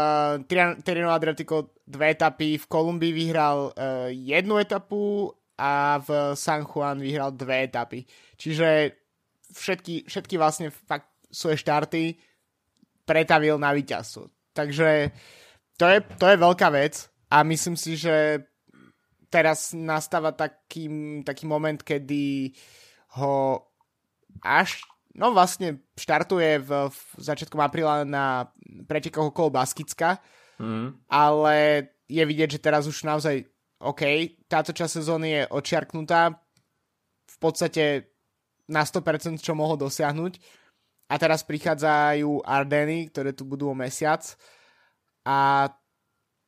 [0.84, 5.28] Tirreno Adriatico dve etapy, v Kolumbii vyhral uh, jednu etapu
[5.58, 8.06] a v San Juan vyhral dve etapy.
[8.38, 8.96] Čiže
[9.54, 12.18] všetky, všetky vlastne fakt svoje štarty
[13.04, 14.30] pretavil na víťazstvo.
[14.54, 15.10] Takže
[15.76, 18.46] to je, to je veľká vec a myslím si, že
[19.28, 20.86] teraz nastáva taký,
[21.26, 22.54] taký moment, kedy
[23.18, 23.66] ho
[24.42, 24.82] až
[25.14, 28.50] no vlastne štartuje v, v začiatkom apríla na
[28.86, 30.18] pretekoch okolo Baskicka,
[30.58, 31.06] mm.
[31.10, 31.56] ale
[32.10, 33.46] je vidieť, že teraz už naozaj
[33.84, 34.02] OK,
[34.48, 36.34] táto časť sezóny je odčiarknutá
[37.24, 38.14] v podstate
[38.70, 40.40] na 100% čo mohol dosiahnuť
[41.10, 44.24] a teraz prichádzajú Ardeny, ktoré tu budú o mesiac
[45.28, 45.68] a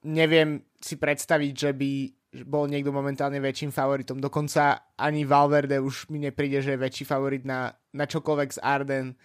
[0.06, 1.92] neviem si predstaviť, že by
[2.44, 4.20] bol niekto momentálne väčším favoritom.
[4.20, 9.16] Dokonca ani Valverde už mi nepríde, že je väčší favorit na, na čokoľvek z Arden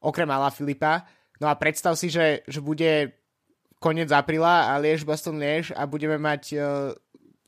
[0.00, 1.04] okrem Ala Filipa.
[1.42, 3.18] No a predstav si, že, že bude
[3.82, 6.94] koniec apríla a Liež Baston Liež a budeme mať uh,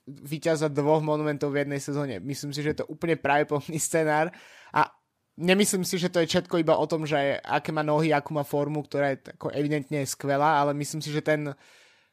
[0.07, 2.19] víťaza dvoch monumentov v jednej sezóne.
[2.19, 4.31] Myslím si, že je to úplne pravdepodobný scenár
[4.75, 4.91] a
[5.39, 8.43] nemyslím si, že to je všetko iba o tom, že aké má nohy, akú má
[8.43, 11.55] formu, ktorá je tako evidentne skvelá, ale myslím si, že ten,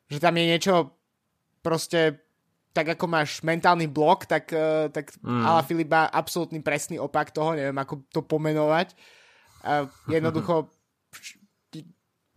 [0.09, 0.95] že tam je niečo
[1.61, 2.26] proste
[2.77, 5.41] tak ako máš mentálny blok, tak, uh, tak mm.
[5.41, 8.93] Ala Filip má absolútny presný opak toho, neviem ako to pomenovať.
[9.65, 10.69] Uh, jednoducho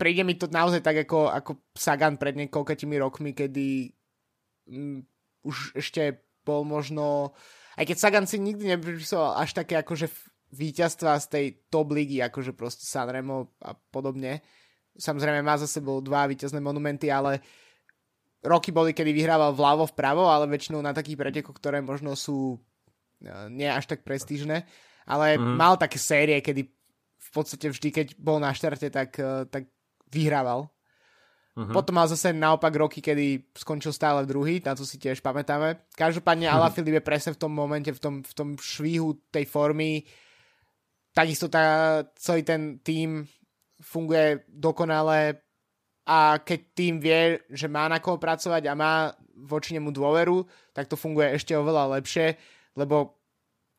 [0.00, 3.92] príde mi to naozaj tak ako, ako Sagan pred niekoľkatými rokmi, kedy
[4.72, 5.04] um,
[5.44, 7.36] už ešte bol možno
[7.76, 10.08] aj keď Sagan si nikdy nepripisoval až také akože
[10.52, 14.42] víťazstva z tej top ligy, akože proste Sanremo a podobne.
[14.98, 17.40] Samozrejme má za sebou dva víťazné monumenty, ale
[18.40, 22.56] roky boli, kedy vyhrával vľavo, vpravo, ale väčšinou na takých pretekoch, ktoré možno sú
[23.20, 24.64] e, nie až tak prestížne.
[25.04, 25.56] Ale mm-hmm.
[25.56, 26.68] mal také série, kedy
[27.20, 29.68] v podstate vždy, keď bol na štarte, tak, e, tak
[30.08, 30.72] vyhrával.
[31.58, 31.74] Mm-hmm.
[31.76, 35.76] Potom mal zase naopak roky, kedy skončil stále druhý, na to si tiež pamätáme.
[35.92, 36.60] Každopádne mm-hmm.
[36.64, 40.08] Alaphilippe je presne v tom momente, v tom, v tom švíhu tej formy.
[41.12, 43.26] Takisto tá, celý ten tým
[43.82, 45.49] funguje dokonale
[46.10, 49.14] a keď tým vie, že má na koho pracovať a má
[49.46, 50.42] voči nemu dôveru,
[50.74, 52.34] tak to funguje ešte oveľa lepšie,
[52.74, 53.14] lebo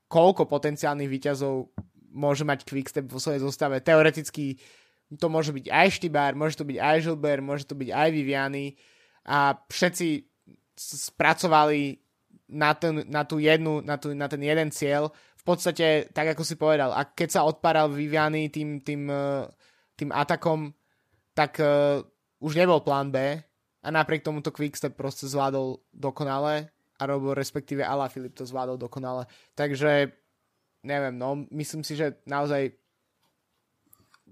[0.07, 1.75] koľko potenciálnych výťazov
[2.15, 3.83] môže mať Quickstep vo svojej zostave.
[3.83, 4.55] Teoreticky
[5.11, 8.79] to môže byť aj Štybár, môže to byť aj Žilber, môže to byť aj Viviany
[9.27, 10.23] a všetci
[10.79, 11.99] spracovali
[12.51, 15.11] na, ten, na, tú jednu, na, tú, na ten jeden cieľ.
[15.35, 19.11] V podstate, tak ako si povedal, a keď sa odparal Viviany tým, tým,
[19.99, 20.71] tým atakom,
[21.35, 21.59] tak
[22.41, 23.37] už nebol plán B
[23.81, 28.77] a napriek tomu to Quickstep proste zvládol dokonale a robil respektíve Ala Filip to zvládol
[28.77, 29.29] dokonale.
[29.53, 30.11] Takže
[30.85, 32.73] neviem, no myslím si, že naozaj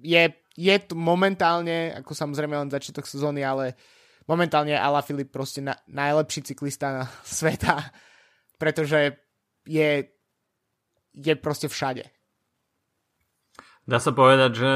[0.01, 0.23] je,
[0.57, 3.77] je to momentálne, ako samozrejme len začiatok sezóny, ale
[4.29, 7.89] momentálne Ala Filip proste na, najlepší cyklista na sveta,
[8.57, 9.17] pretože
[9.65, 10.09] je,
[11.13, 12.05] je proste všade.
[13.89, 14.71] Dá sa povedať, že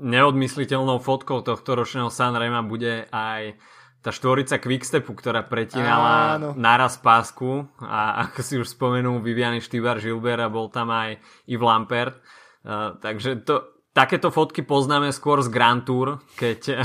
[0.00, 3.60] neodmysliteľnou fotkou tohto ročného Sanrema bude aj
[4.00, 6.48] tá štvorica Quickstepu, ktorá pretínala Áno.
[6.56, 11.64] naraz pásku a ako si už spomenul Viviany Štýbar Žilber a bol tam aj Yves
[11.64, 12.16] Lampert.
[12.64, 16.80] Uh, takže to, takéto fotky poznáme skôr z Grand Tour, keď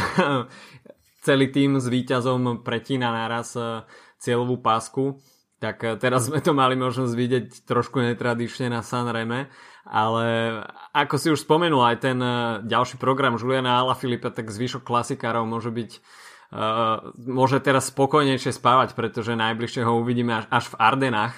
[1.27, 3.87] celý tým s víťazom pretína naraz uh,
[4.19, 5.15] cieľovú pásku.
[5.63, 9.47] Tak uh, teraz sme to mali možnosť vidieť trošku netradične na Sanreme
[9.89, 10.61] ale
[10.93, 15.49] ako si už spomenul, aj ten uh, ďalší program Juliana Ala Filipa, tak zvyšok klasikárov
[15.49, 21.33] môže byť uh, môže teraz spokojnejšie spávať, pretože najbližšie ho uvidíme až, v Ardenách.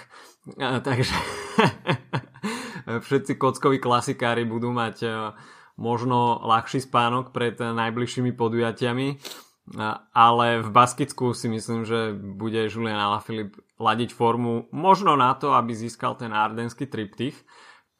[0.60, 1.16] Uh, takže
[3.08, 5.08] všetci kockoví klasikári budú mať
[5.80, 9.08] možno ľahší spánok pred najbližšími podujatiami.
[10.12, 15.72] Ale v Baskicku si myslím, že bude Julian Alaphilippe ladiť formu možno na to, aby
[15.72, 17.38] získal ten ardenský triptych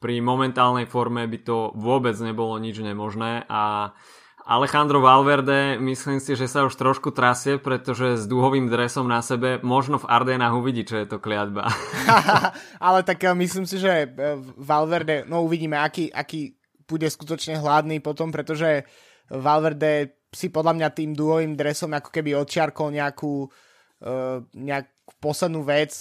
[0.02, 3.94] pri momentálnej forme by to vôbec nebolo nič nemožné a
[4.42, 9.62] Alejandro Valverde myslím si, že sa už trošku trasie, pretože s dúhovým dresom na sebe
[9.62, 11.70] možno v Ardenách uvidí, čo je to kliatba.
[12.82, 16.58] Ale tak eh, myslím si, že eh, Valverde, no uvidíme, aký, aký
[16.90, 18.82] bude skutočne hladný potom, pretože
[19.30, 23.48] Valverde si podľa mňa tým dúhovým dresom ako keby odčiarkol nejakú,
[24.04, 25.92] uh, nejakú poslednú vec,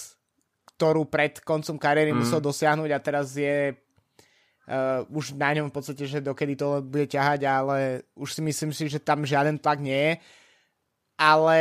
[0.79, 2.19] ktorú pred koncom kariéry mm.
[2.23, 3.75] musel dosiahnuť a teraz je
[4.71, 8.71] Uh, už na ňom v podstate, že dokedy to bude ťahať, ale už si myslím
[8.71, 10.13] si, že tam žiaden tlak nie je.
[11.19, 11.57] Ale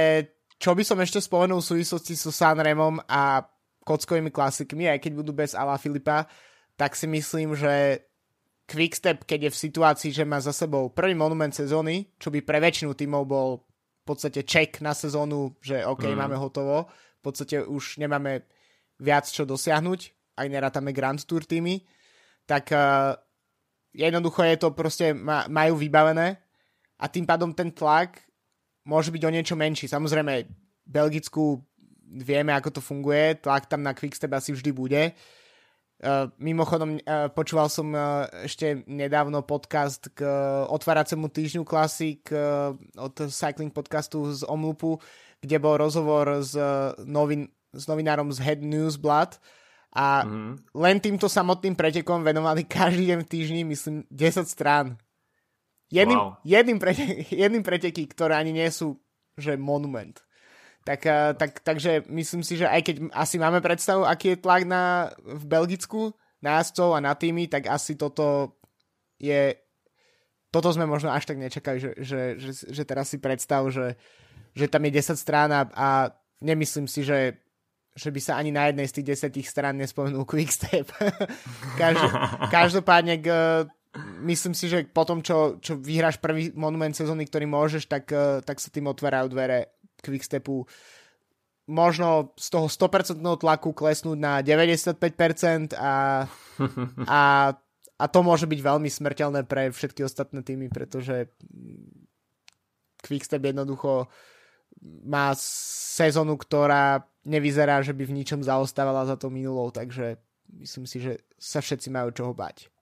[0.63, 3.43] čo by som ešte spomenul v súvislosti so Sanremom a
[3.83, 6.31] kockovými klasikmi, aj keď budú bez Ala Filipa,
[6.79, 8.07] tak si myslím, že
[8.71, 12.63] Quickstep, keď je v situácii, že má za sebou prvý monument sezóny, čo by pre
[12.63, 16.15] väčšinu tímov bol v podstate check na sezónu, že OK, mm.
[16.15, 16.87] máme hotovo,
[17.19, 18.47] v podstate už nemáme
[19.03, 20.01] viac čo dosiahnuť,
[20.39, 21.83] aj nerátame Grand Tour týmy,
[22.51, 23.15] tak uh,
[23.95, 25.15] jednoducho je to proste,
[25.47, 26.35] majú vybavené
[26.99, 28.19] a tým pádom ten tlak
[28.83, 29.87] môže byť o niečo menší.
[29.87, 30.51] Samozrejme,
[30.83, 31.63] Belgicku
[32.11, 35.03] vieme, ako to funguje, tlak tam na Quickstep asi vždy bude.
[36.01, 42.73] Uh, mimochodom, uh, počúval som uh, ešte nedávno podcast k uh, otváracemu týždňu klasik uh,
[42.97, 44.97] od cycling podcastu z Omlupu,
[45.45, 49.37] kde bol rozhovor s, uh, novin, s novinárom z Head News Blood
[49.91, 50.53] a mm-hmm.
[50.79, 54.99] len týmto samotným pretekom venovali každý deň v týždni, myslím, 10 strán.
[55.91, 56.39] Jedným, wow.
[56.47, 58.99] jedným, prete, jedným preteky, ktoré ani nie sú,
[59.35, 60.15] že monument.
[60.81, 61.01] Tak,
[61.37, 65.45] tak, takže myslím si, že aj keď asi máme predstavu, aký je tlak na, v
[65.45, 68.57] Belgicku na jazdcov a na týmy, tak asi toto
[69.21, 69.53] je
[70.51, 73.95] toto sme možno až tak nečakali, že, že, že, že teraz si predstav, že
[74.55, 75.89] že tam je 10 strán a, a
[76.43, 77.39] nemyslím si, že,
[78.01, 80.89] že by sa ani na jednej z tých 10 strán nespomenul Quickstep.
[82.57, 83.29] Každopádne k,
[84.25, 88.09] myslím si, že po tom, čo, čo vyhráš prvý monument sezóny, ktorý môžeš, tak,
[88.49, 90.65] tak sa tým otvárajú dvere Quickstepu
[91.71, 96.27] možno z toho 100% tlaku klesnúť na 95% a,
[97.07, 97.23] a,
[97.95, 101.31] a to môže byť veľmi smrteľné pre všetky ostatné týmy, pretože
[103.01, 104.11] Quickstep jednoducho
[105.07, 110.21] má sezónu, ktorá nevyzerá, že by v ničom zaostávala za to minulou, takže
[110.57, 112.73] myslím si, že sa všetci majú čoho bať.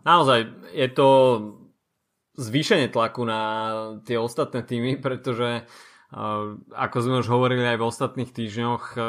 [0.00, 1.08] Naozaj, je to
[2.40, 3.42] zvýšenie tlaku na
[4.08, 5.68] tie ostatné týmy, pretože
[6.74, 9.00] ako sme už hovorili aj v ostatných týždňoch, e,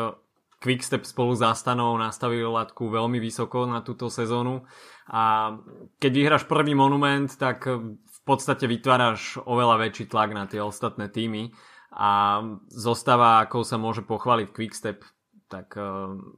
[0.62, 4.62] Quickstep spolu s Astanou nastavili latku veľmi vysoko na túto sezónu
[5.10, 5.58] a
[5.98, 11.50] keď vyhráš prvý monument, tak v podstate vytváraš oveľa väčší tlak na tie ostatné týmy
[11.92, 12.40] a
[12.72, 15.04] zostava, ako sa môže pochváliť Quickstep,
[15.52, 15.84] tak e,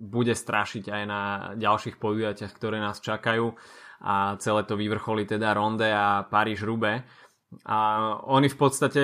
[0.01, 1.21] bude strašiť aj na
[1.53, 3.53] ďalších podujatiach, ktoré nás čakajú.
[4.03, 7.05] A celé to vyvrcholí teda Ronde a Paríž-Roubaix.
[7.69, 7.77] A
[8.25, 9.03] oni v podstate,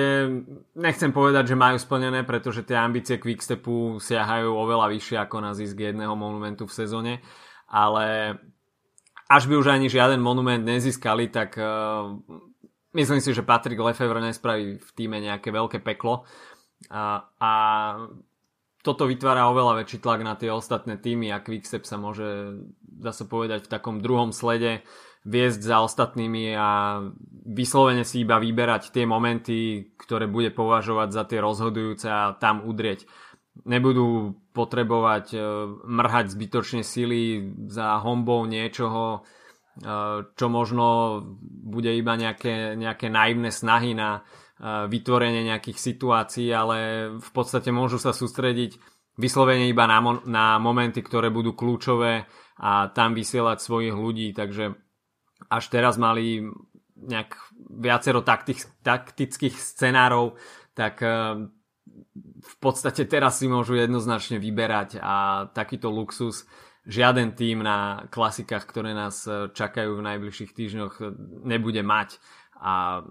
[0.74, 5.78] nechcem povedať, že majú splnené, pretože tie ambície Quickstepu siahajú oveľa vyššie ako na zisk
[5.78, 7.12] jedného monumentu v sezóne,
[7.70, 8.34] ale
[9.30, 12.18] až by už ani žiaden monument nezískali, tak uh,
[12.96, 16.24] myslím si, že Patrick Lefevre nespraví v týme nejaké veľké peklo
[16.88, 17.52] a, a
[18.80, 22.56] toto vytvára oveľa väčší tlak na tie ostatné týmy a Quickstep sa môže,
[23.04, 24.80] sa povedať, v takom druhom slede
[25.28, 27.00] viesť za ostatnými a
[27.44, 33.04] vyslovene si iba vyberať tie momenty, ktoré bude považovať za tie rozhodujúce a tam udrieť.
[33.68, 35.38] Nebudú potrebovať e,
[35.84, 39.28] mrhať zbytočne sily za hombou niečoho,
[40.36, 40.86] čo možno
[41.40, 47.96] bude iba nejaké, nejaké naivné snahy na e, vytvorenie nejakých situácií, ale v podstate môžu
[47.96, 48.76] sa sústrediť
[49.16, 52.28] vyslovene iba na, mo- na momenty, ktoré budú kľúčové
[52.60, 54.76] a tam vysielať svojich ľudí, takže
[55.48, 56.44] až teraz mali
[57.00, 57.32] nejak
[57.80, 60.36] viacero taktik, taktických scenárov,
[60.76, 61.40] tak eh,
[62.40, 66.44] v podstate teraz si môžu jednoznačne vyberať a takýto luxus
[66.88, 71.06] žiaden tým na klasikách, ktoré nás eh, čakajú v najbližších týždňoch eh,
[71.44, 72.16] nebude mať
[72.60, 73.04] a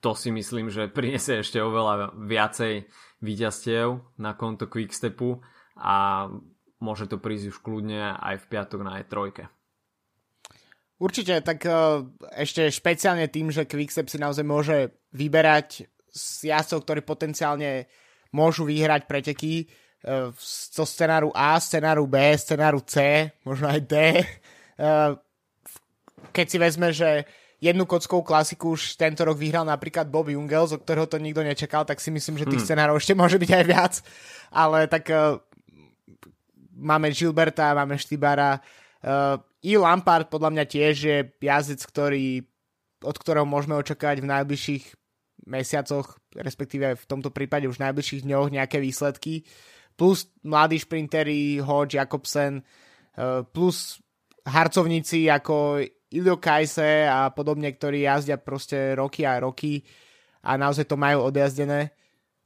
[0.00, 2.86] to si myslím, že priniesie ešte oveľa viacej
[3.24, 5.42] výťastiev na konto Quickstepu
[5.74, 6.28] a
[6.78, 9.50] môže to prísť už kľudne aj v piatok na E3.
[10.96, 14.76] Určite, tak uh, ešte špeciálne tým, že Quickstep si naozaj môže
[15.12, 17.90] vyberať z jazdcov, ktorí potenciálne
[18.32, 19.68] môžu vyhrať preteky
[20.04, 23.94] uh, zo scenáru A, scenáru B, scenáru C, možno aj D.
[24.76, 25.16] Uh,
[26.36, 27.24] keď si vezme, že
[27.56, 31.88] jednu kockovú klasiku už tento rok vyhral napríklad Bob Jungels, o ktorého to nikto nečakal,
[31.88, 32.68] tak si myslím, že tých hmm.
[32.68, 33.94] scenárov ešte môže byť aj viac.
[34.52, 35.40] Ale tak uh,
[36.76, 42.46] máme Gilberta, máme Štybara, uh, i Lampard podľa mňa tiež je jazdec, ktorý,
[43.02, 44.84] od ktorého môžeme očakávať v najbližších
[45.50, 49.42] mesiacoch, respektíve v tomto prípade už v najbližších dňoch nejaké výsledky.
[49.96, 54.00] Plus mladí šprintery, Hodge, Jakobsen, eh, plus
[54.46, 55.80] harcovníci ako
[56.12, 59.82] Ilio Kajse a podobne, ktorí jazdia proste roky a roky
[60.46, 61.90] a naozaj to majú odjazdené.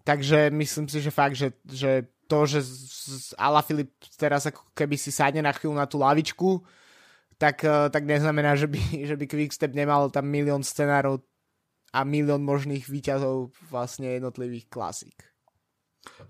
[0.01, 2.65] Takže myslím si, že fakt, že, že to, že
[3.37, 6.65] Ala Filip teraz ako keby si sadne na chvíľu na tú lavičku,
[7.37, 11.21] tak, eh, tak neznamená, že by, že by Quickstep nemal tam milión scenárov
[11.91, 15.19] a milión možných výťazov vlastne jednotlivých klasík.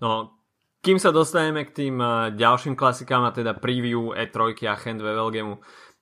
[0.01, 0.40] No,
[0.81, 5.61] kým sa dostaneme k tým eh, ďalším klasikám a teda preview E3 a Hand Velgemu,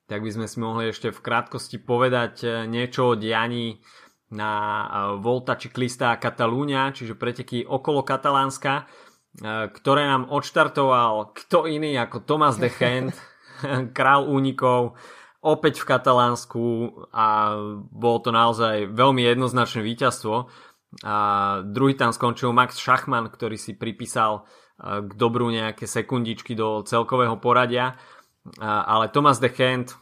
[0.10, 3.84] tak by sme si mohli ešte v krátkosti povedať eh, niečo o dianí
[4.30, 4.54] na
[5.18, 8.86] Volta Ciclista Katalúňa, čiže preteky okolo Katalánska,
[9.74, 13.18] ktoré nám odštartoval kto iný ako Thomas de Hand,
[13.98, 14.94] král únikov,
[15.42, 16.64] opäť v Katalánsku
[17.16, 17.58] a
[17.90, 20.52] bolo to naozaj veľmi jednoznačné víťazstvo.
[21.06, 21.18] A
[21.64, 24.44] druhý tam skončil Max Schachmann, ktorý si pripísal
[24.80, 28.00] k dobru nejaké sekundičky do celkového poradia.
[28.64, 30.00] Ale Thomas de Hand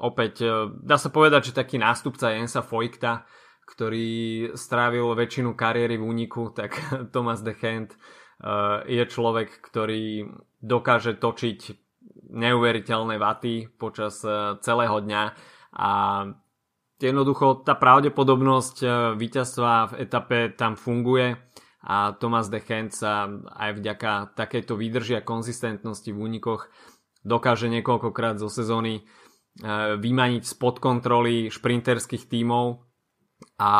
[0.00, 3.28] opäť, e, dá sa povedať, že taký nástupca Jensa Fojkta,
[3.68, 6.74] ktorý strávil väčšinu kariéry v úniku, tak
[7.14, 7.96] Thomas de Hand e,
[8.88, 10.26] je človek, ktorý
[10.58, 11.60] dokáže točiť
[12.32, 15.22] neuveriteľné vaty počas e, celého dňa
[15.70, 15.90] a
[17.00, 18.76] jednoducho tá pravdepodobnosť
[19.16, 21.38] víťazstva v etape tam funguje
[21.80, 26.68] a Thomas de Gent sa aj vďaka takejto výdrži a konzistentnosti v únikoch
[27.24, 29.02] dokáže niekoľkokrát zo sezóny e,
[29.96, 32.84] vymaniť spod kontroly šprinterských tímov
[33.56, 33.72] a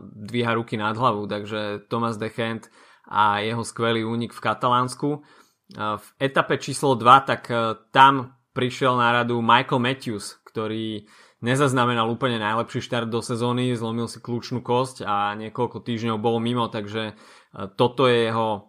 [0.00, 2.70] dvíha ruky nad hlavu, takže Thomas Dechent
[3.08, 5.10] a jeho skvelý únik v Katalánsku.
[5.74, 7.42] V etape číslo 2 tak
[7.90, 11.04] tam prišiel na radu Michael Matthews, ktorý
[11.38, 16.66] nezaznamenal úplne najlepší štart do sezóny, zlomil si kľúčnú kosť a niekoľko týždňov bol mimo,
[16.66, 17.14] takže
[17.76, 18.68] toto je jeho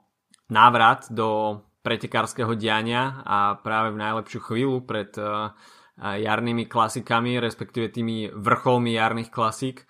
[0.49, 5.55] návrat do pretekárskeho diania a práve v najlepšiu chvíľu pred uh,
[5.99, 9.87] jarnými klasikami, respektíve tými vrcholmi jarných klasík.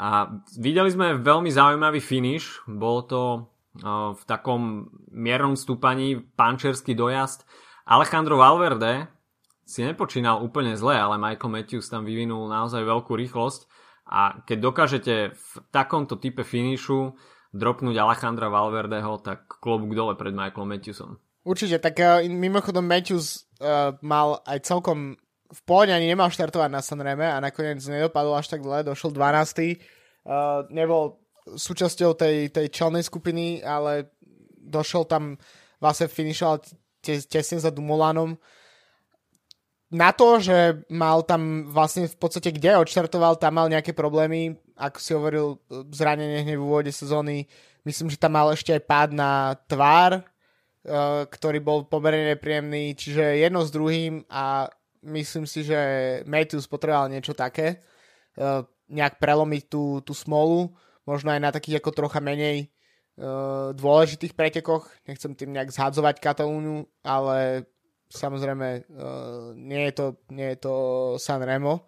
[0.00, 0.28] A
[0.58, 7.44] videli sme veľmi zaujímavý finish, bolo to uh, v takom miernom stúpaní pančerský dojazd.
[7.86, 9.06] Alejandro Valverde
[9.66, 13.66] si nepočínal úplne zle, ale Michael Matthews tam vyvinul naozaj veľkú rýchlosť
[14.06, 17.18] a keď dokážete v takomto type finishu
[17.56, 21.10] dropnúť Alejandra Valverdeho, tak klobúk dole pred Michaelom Matthewsom.
[21.46, 26.82] Určite, tak uh, mimochodom Matthews uh, mal aj celkom v pohode ani nemal štartovať na
[26.82, 29.78] Sanreme a nakoniec nedopadol až tak dle, došol 12.
[30.26, 34.10] Uh, nebol súčasťou tej, tej čelnej skupiny, ale
[34.58, 35.38] došol tam,
[35.78, 36.66] vlastne finišoval
[37.30, 38.34] tesne za Dumolanom.
[39.86, 44.98] Na to, že mal tam vlastne v podstate kde odštartoval, tam mal nejaké problémy, ako
[44.98, 45.46] si hovoril,
[45.94, 47.46] zranenie hneď v úvode sezóny.
[47.86, 50.26] Myslím, že tam mal ešte aj pád na tvár,
[50.86, 54.70] Eh, ktorý bol pomerne nepríjemný, čiže jedno s druhým a
[55.02, 55.74] myslím si, že
[56.30, 57.82] Matthews potreboval niečo také,
[58.38, 60.70] eh, nejak prelomiť tú, tú smolu,
[61.02, 62.70] možno aj na takých ako trocha menej
[63.72, 64.92] dôležitých pretekoch.
[65.08, 67.64] Nechcem tým nejak zhadzovať Katalúnu, ale
[68.10, 70.74] samozrejme uh, nie, je to, nie je to
[71.18, 71.86] San Remo.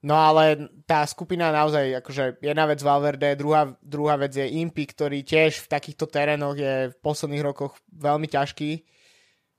[0.00, 5.20] No ale tá skupina naozaj, akože jedna vec Valverde, druhá, druhá vec je Impi, ktorý
[5.20, 8.70] tiež v takýchto terénoch je v posledných rokoch veľmi ťažký.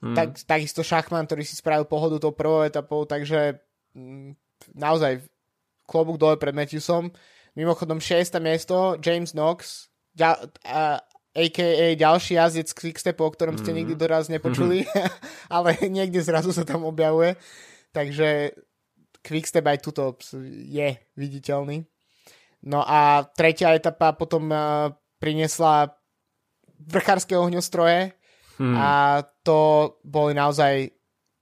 [0.02, 0.18] Mm.
[0.18, 3.62] Tak, takisto Šachman, ktorý si spravil pohodu tou prvou etapou, takže
[3.94, 5.22] m, mm, naozaj
[5.86, 7.14] klobúk dole pred Matthewsom.
[7.54, 8.34] Mimochodom 6.
[8.42, 11.96] miesto, James Knox, ďa, a, a.k.a.
[11.96, 13.78] ďalší jazdec Quickstepu, o ktorom ste mm.
[13.78, 14.92] nikdy doraz nepočuli, mm.
[15.56, 17.40] ale niekde zrazu sa tam objavuje.
[17.96, 18.56] Takže
[19.22, 20.18] Quickstep aj tuto
[20.66, 21.86] je viditeľný.
[22.66, 25.94] No a tretia etapa potom uh, priniesla
[26.82, 28.14] vrchárske ohňostroje
[28.58, 28.74] hmm.
[28.78, 30.90] a to boli naozaj,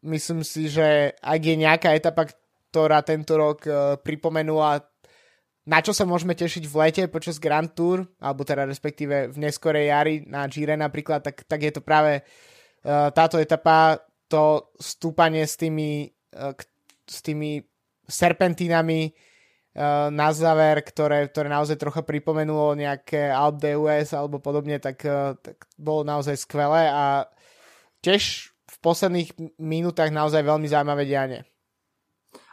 [0.04, 2.28] myslím si, že ak je nejaká etapa,
[2.72, 4.84] ktorá tento rok uh, pripomenula
[5.70, 9.94] na čo sa môžeme tešiť v lete počas Grand Tour, alebo teda respektíve v neskorej
[9.94, 15.62] jari na Gire napríklad, tak, tak je to práve uh, táto etapa, to stúpanie s
[15.62, 16.58] tými, uh,
[17.06, 17.62] s tými
[18.10, 25.06] serpentínami uh, na záver, ktoré, ktoré naozaj trocha pripomenulo nejaké Alp US alebo podobne, tak,
[25.06, 27.30] uh, tak bolo naozaj skvelé a
[28.02, 31.49] tiež v posledných minútach naozaj veľmi zaujímavé dianie.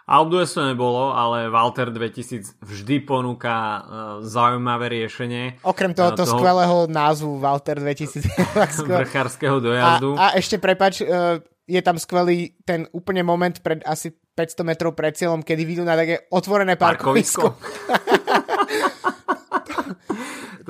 [0.07, 3.83] Alp US to nebolo, ale Walter 2000 vždy ponúka uh,
[4.23, 5.59] zaujímavé riešenie.
[5.67, 6.39] Okrem tohoto toho...
[6.39, 8.23] skvelého názvu Walter 2000.
[9.03, 10.15] vrchárskeho dojazdu.
[10.15, 14.95] A, a ešte prepač, uh, je tam skvelý ten úplne moment pred asi 500 metrov
[14.95, 17.51] pred cieľom, kedy vidú na také otvorené parkovisko.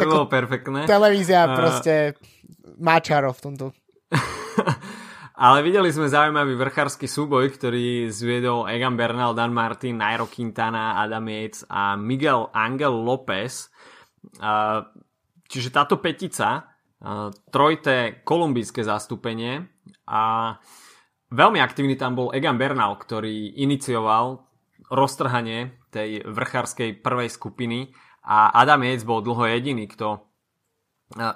[0.01, 0.89] to bolo perfektné.
[0.89, 1.53] Televízia uh...
[1.53, 2.17] proste
[2.81, 3.77] má čaro v tomto.
[5.37, 11.29] Ale videli sme zaujímavý vrchársky súboj, ktorý zviedol Egan Bernal, Dan Martin, Nairo Quintana, Adam
[11.29, 13.69] Yates a Miguel Angel López.
[15.47, 16.73] Čiže táto petica,
[17.53, 19.69] trojté kolumbijské zastúpenie
[20.09, 20.57] a
[21.27, 24.47] Veľmi aktívny tam bol Egan Bernal, ktorý inicioval
[24.87, 27.91] roztrhanie tej vrchárskej prvej skupiny
[28.23, 30.23] a Adam Yates bol dlho jediný, kto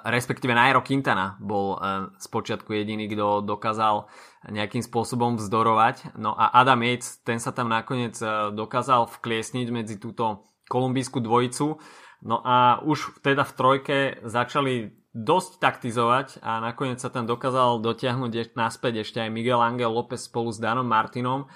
[0.03, 1.79] respektíve Nairo Quintana bol
[2.19, 4.11] z e, počiatku jediný, kto dokázal
[4.51, 6.19] nejakým spôsobom vzdorovať.
[6.19, 11.79] No a Adam Yates, ten sa tam nakoniec e, dokázal vkliesniť medzi túto kolumbijskú dvojicu.
[12.21, 13.97] No a už teda v trojke
[14.27, 20.23] začali dosť taktizovať a nakoniec sa tam dokázal dotiahnuť naspäť ešte aj Miguel Angel López
[20.23, 21.51] spolu s Danom Martinom.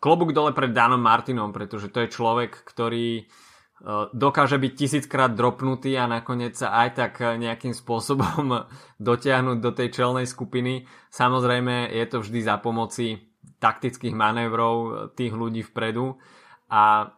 [0.00, 3.24] Klobúk dole pred Danom Martinom, pretože to je človek, ktorý e,
[4.14, 8.68] dokáže byť tisíckrát dropnutý a nakoniec sa aj tak nejakým spôsobom
[9.10, 10.86] dotiahnuť do tej čelnej skupiny.
[11.10, 16.16] Samozrejme je to vždy za pomoci taktických manévrov tých ľudí vpredu
[16.68, 17.12] a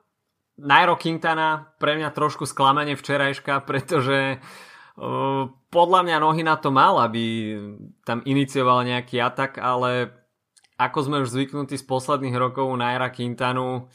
[0.56, 6.96] Nairo Quintana pre mňa trošku sklamanie včerajška, pretože uh, podľa mňa nohy na to mal,
[7.04, 7.54] aby
[8.02, 10.12] tam inicioval nejaký atak, ale
[10.76, 13.88] ako sme už zvyknutí z posledných rokov na Era Quintanu,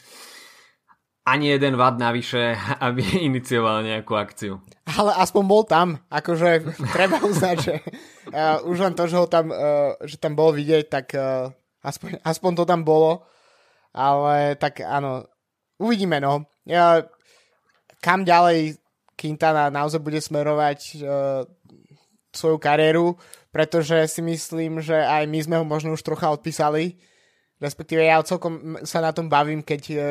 [1.22, 4.58] ani jeden vad navyše, aby inicioval nejakú akciu.
[4.98, 7.74] Ale aspoň bol tam, akože treba uznať, že
[8.34, 11.54] uh, už len to, že ho tam, uh, že tam bol vidieť, tak uh,
[11.86, 13.22] aspoň, aspoň to tam bolo,
[13.94, 15.26] ale tak áno,
[15.78, 16.50] uvidíme no.
[16.66, 17.06] Ja,
[18.02, 18.78] kam ďalej
[19.14, 21.46] Quintana naozaj bude smerovať uh,
[22.34, 23.14] svoju kariéru,
[23.54, 26.98] pretože si myslím, že aj my sme ho možno už trocha odpísali,
[27.62, 30.04] respektíve ja celkom sa na tom bavím, keď, uh,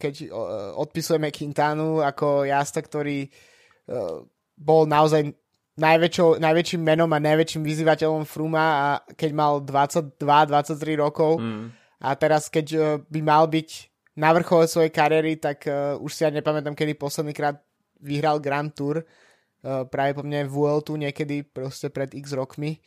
[0.00, 4.24] keď uh, odpisujeme Quintanu ako jazda, ktorý uh,
[4.56, 5.28] bol naozaj
[5.76, 11.66] najväčšou, najväčším menom a najväčším vyzývateľom Fruma a keď mal 22-23 rokov mm.
[11.98, 13.68] a teraz keď by mal byť
[14.14, 17.58] na vrchole svojej kariéry, tak uh, už si ja nepamätám, kedy posledný krát
[17.98, 22.78] vyhral Grand Tour uh, práve po mne v Vueltu niekedy proste pred x rokmi.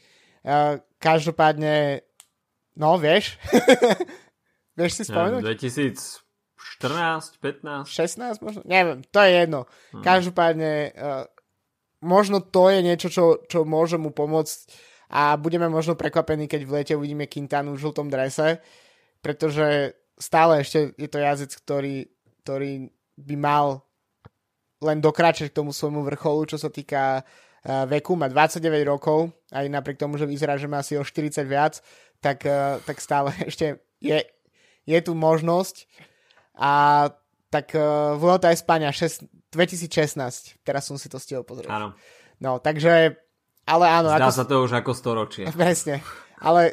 [0.48, 2.08] Uh, každopádne
[2.78, 3.42] no vieš
[4.80, 5.42] vieš si spomenúť?
[5.42, 8.62] Ja, 2014, 15 16 možno?
[8.64, 9.66] Neviem, to je jedno.
[9.92, 10.06] Hmm.
[10.06, 11.26] Každopádne uh,
[12.06, 14.58] možno to je niečo, čo, čo môže mu pomôcť
[15.08, 18.60] a budeme možno prekvapení, keď v lete uvidíme Quintanu v žltom drese,
[19.24, 21.96] pretože stále ešte je to jazdec, ktorý,
[22.44, 23.88] ktorý by mal
[24.84, 29.66] len dokráčať k tomu svojmu vrcholu, čo sa týka uh, veku, má 29 rokov, aj
[29.72, 31.82] napriek tomu, že vyzerá, že má asi o 40 viac,
[32.22, 34.20] tak, uh, tak stále ešte je,
[34.86, 35.86] je tu možnosť
[36.58, 36.72] a
[37.48, 40.62] tak uh, Vuelta Espania 2016.
[40.66, 41.72] Teraz som si to stihol pozrieť.
[41.72, 41.96] Áno.
[42.38, 43.16] No, takže,
[43.64, 44.12] ale áno.
[44.12, 44.38] Zdá ako...
[44.38, 45.46] sa to už ako storočie.
[45.56, 46.04] Presne.
[46.38, 46.70] Ale,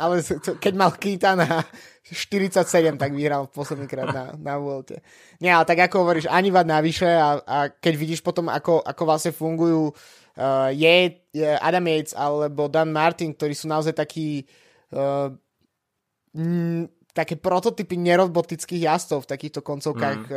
[0.00, 0.24] ale
[0.56, 0.88] keď mal
[1.36, 1.60] na
[2.08, 2.64] 47,
[2.96, 5.04] tak vyhral posledný krát na, na Vuelte.
[5.36, 9.02] Nie, ale tak ako hovoríš, ani vad navyše a, a keď vidíš potom, ako, ako
[9.04, 14.71] vlastne fungujú uh, je, je Adam Yates alebo Dan Martin, ktorí sú naozaj takí uh,
[14.92, 16.82] mm,
[17.12, 20.36] také prototypy nerobotických jazdcov v takýchto koncovkách, mm.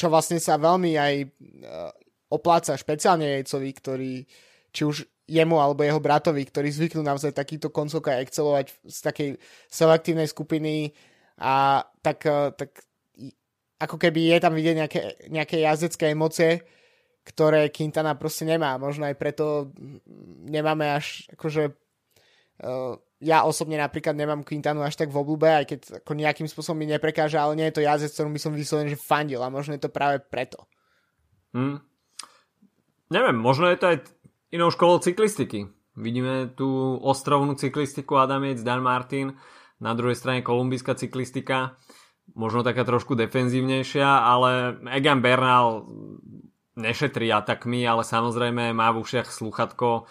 [0.00, 1.28] čo vlastne sa veľmi aj eh,
[2.32, 4.12] opláca špeciálne Jejcovi, ktorý
[4.72, 9.30] či už jemu alebo jeho bratovi, ktorí zvyknú naozaj takýto koncovkách excelovať z takej
[9.68, 10.96] selektívnej skupiny
[11.36, 12.80] a tak, eh, tak
[13.76, 16.64] ako keby je tam vidieť nejaké, nejaké jazdecké emócie,
[17.28, 18.80] ktoré Quintana proste nemá.
[18.80, 19.74] Možno aj preto
[20.48, 21.74] nemáme až akože
[22.64, 26.84] uh, ja osobne napríklad nemám Quintanu až tak v oblúbe, aj keď ako nejakým spôsobom
[26.84, 29.72] mi neprekáža, ale nie je to jazdec, ktorým by som vyslovene, že fandil a možno
[29.72, 30.68] je to práve preto.
[31.56, 31.80] Hmm.
[33.08, 33.98] Neviem, možno je to aj
[34.52, 35.72] inou školou cyklistiky.
[35.96, 39.32] Vidíme tú ostrovnú cyklistiku Adamiec, Dan Martin,
[39.80, 41.80] na druhej strane kolumbijská cyklistika,
[42.36, 45.88] možno taká trošku defenzívnejšia, ale Egan Bernal
[46.76, 50.04] nešetrí atakmi, ale samozrejme má v ušiach sluchatko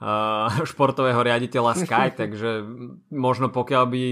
[0.70, 2.64] športového riaditeľa Sky, takže
[3.12, 4.02] možno pokiaľ by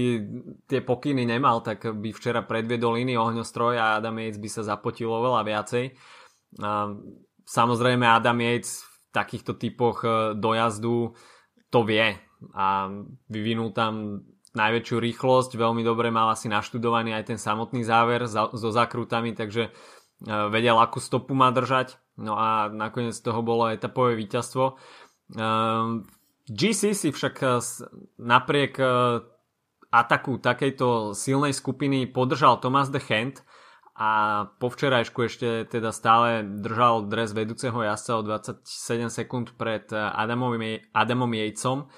[0.69, 5.09] tie pokyny nemal, tak by včera predviedol iný ohňostroj a Adam Yates by sa zapotil
[5.09, 5.85] oveľa viacej.
[6.61, 6.97] Uh,
[7.45, 11.17] samozrejme Adam Yates v takýchto typoch uh, dojazdu
[11.73, 12.17] to vie
[12.53, 12.89] a
[13.29, 19.37] vyvinul tam najväčšiu rýchlosť, veľmi dobre mal asi naštudovaný aj ten samotný záver so zakrutami,
[19.37, 19.69] takže
[20.25, 21.95] vedel, akú stopu má držať.
[22.19, 24.75] No a nakoniec toho bolo etapové víťazstvo.
[25.37, 26.09] Ehm,
[26.49, 27.61] GC si však eh,
[28.17, 29.21] napriek eh,
[29.89, 33.45] ataku takejto silnej skupiny podržal Thomas de Hand
[33.99, 39.97] a po včerajšku ešte teda stále držal dres vedúceho jazdca o 27 sekúnd pred eh,
[39.97, 40.57] Adamom,
[40.93, 41.89] Adamom Jejcom.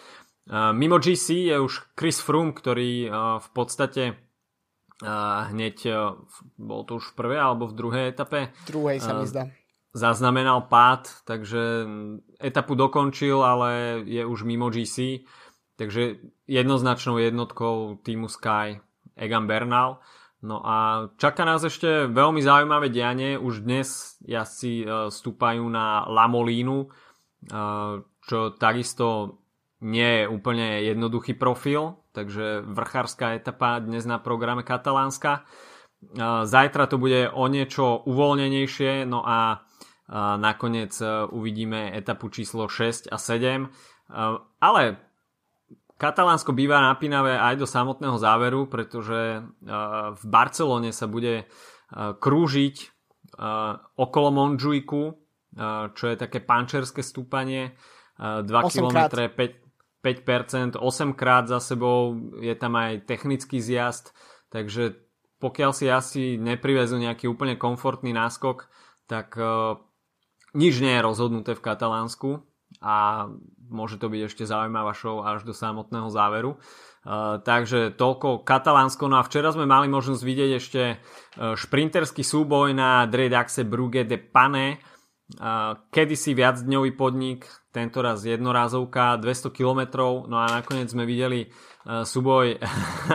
[0.51, 3.07] Mimo GC je už Chris Froome, ktorý
[3.39, 4.17] v podstate
[4.99, 5.77] hneď,
[6.57, 8.49] bol to už v prvej alebo v druhej etape.
[8.65, 9.47] Druhej sa mi zdá
[9.91, 11.87] zaznamenal pád, takže
[12.39, 15.27] etapu dokončil, ale je už mimo GC.
[15.75, 18.79] Takže jednoznačnou jednotkou týmu Sky
[19.17, 19.99] Egan Bernal.
[20.41, 23.37] No a čaká nás ešte veľmi zaujímavé dianie.
[23.37, 26.87] Už dnes jazdci e, stúpajú na Lamolínu, e,
[28.01, 29.37] čo takisto
[29.85, 35.41] nie je úplne jednoduchý profil, takže vrchárska etapa dnes na programe Katalánska.
[35.41, 35.41] E,
[36.49, 39.61] zajtra to bude o niečo uvoľnenejšie, no a
[40.37, 43.63] nakoniec e, uvidíme etapu číslo 6 a 7.
[43.63, 43.67] E,
[44.59, 44.83] ale
[45.95, 49.41] Katalánsko býva napínavé aj do samotného záveru, pretože e,
[50.11, 51.47] v Barcelone sa bude
[51.91, 52.75] krúžiť
[53.99, 55.01] okolo Monžujku,
[55.91, 57.75] čo je také pančerské stúpanie,
[58.15, 64.15] 2 km 5, 5%, 8 krát za sebou, je tam aj technický zjazd,
[64.55, 65.03] takže
[65.43, 68.71] pokiaľ si asi neprivezú nejaký úplne komfortný náskok,
[69.03, 69.35] tak
[70.53, 72.43] nič nie je rozhodnuté v Katalánsku
[72.79, 73.27] a
[73.71, 76.59] môže to byť ešte zaujímavá show až do samotného záveru.
[77.01, 79.09] Uh, takže toľko Katalánsko.
[79.09, 84.21] No a včera sme mali možnosť vidieť ešte uh, šprinterský súboj na Dredaxe Brugge de
[84.21, 84.77] Pane.
[85.31, 89.81] Uh, kedysi viacdňový podnik, tento raz jednorázovka, 200 km.
[90.29, 92.61] No a nakoniec sme videli uh, súboj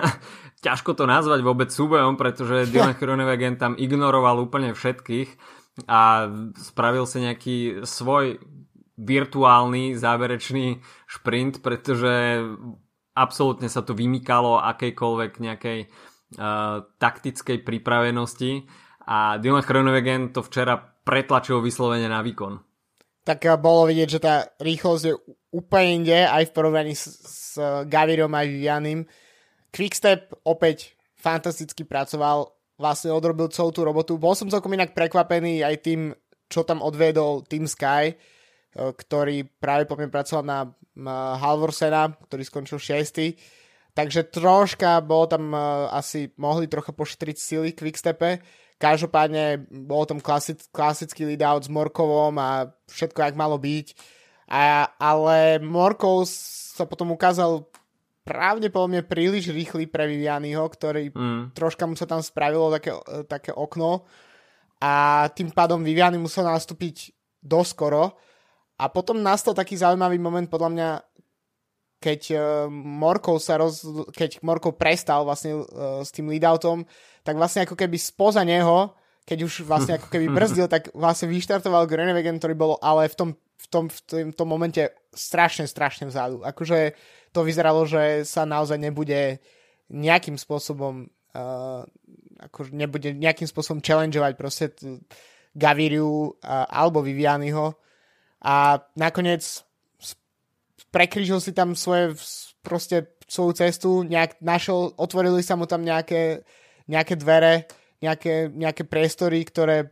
[0.67, 7.21] ťažko to nazvať vôbec súbojom, pretože Dylan Chronewegen tam ignoroval úplne všetkých a spravil sa
[7.21, 8.41] nejaký svoj
[8.97, 12.41] virtuálny záverečný šprint, pretože
[13.13, 18.65] absolútne sa to vymykalo akejkoľvek nejakej uh, taktickej pripravenosti
[19.05, 22.57] a Dylan Chronovegen to včera pretlačil vyslovene na výkon.
[23.27, 25.15] Tak bolo vidieť, že tá rýchlosť je
[25.53, 29.01] úplne inde aj v porovnaní s, s Gavirom aj Vivianim.
[29.75, 34.21] Quickstep opäť fantasticky pracoval, vlastne odrobil celú tú robotu.
[34.21, 36.01] Bol som celkom inak prekvapený aj tým,
[36.47, 38.17] čo tam odvedol Team Sky, eh,
[38.77, 40.61] ktorý práve po mne pracoval na,
[41.37, 43.37] Halvorsena, ktorý skončil 6.
[43.93, 48.41] Takže troška bolo tam uh, asi, mohli trocha pošetriť sily Quickstepe.
[48.77, 53.97] Každopádne bol tam klasic, klasický lead-out s Morkovom a všetko, jak malo byť.
[54.53, 57.65] A, ale Morkov sa potom ukázal
[58.27, 61.55] pravdepodobne príliš rýchly pre Vivianyho, ktorý mm.
[61.55, 62.91] troška mu sa tam spravilo také,
[63.31, 64.03] také okno
[64.83, 68.19] a tým pádom Viviany musel nastúpiť doskoro
[68.77, 70.89] a potom nastal taký zaujímavý moment podľa mňa
[71.97, 73.81] keď uh, Morkov sa roz,
[74.13, 76.85] keď Morkov prestal vlastne uh, s tým leadoutom,
[77.25, 78.93] tak vlastne ako keby spoza neho,
[79.25, 83.29] keď už vlastne ako keby brzdil, tak vlastne vyštartoval Grenewegen, ktorý bol ale v tom,
[83.57, 86.45] v tom, v tom, tom momente strašne, strašne vzadu.
[86.45, 86.93] Akože
[87.33, 89.41] to vyzeralo, že sa naozaj nebude
[89.89, 91.83] nejakým spôsobom uh,
[92.37, 94.65] ako nebude nejakým spôsobom challengeovať proste
[95.57, 97.73] Gaviriu uh, alebo Vivianiho
[98.45, 99.65] a nakoniec
[100.93, 102.17] prekryžil si tam svoje
[102.61, 106.47] proste svoju cestu, nejak našiel, otvorili sa mu tam nejaké,
[106.87, 107.67] nejaké dvere,
[107.99, 109.91] nejaké, nejaké priestory, ktoré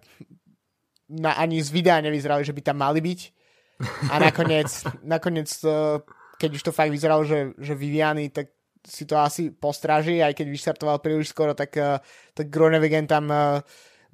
[1.10, 3.20] na, ani z videa nevyzerali, že by tam mali byť.
[4.10, 4.70] A nakoniec,
[5.02, 5.98] nakoniec uh,
[6.38, 8.54] keď už to fakt vyzeralo, že, že Viviany, tak
[8.84, 11.98] si to asi postráži, aj keď vyštartoval príliš skoro, tak, uh,
[12.36, 13.64] tak Groenewegen tam uh,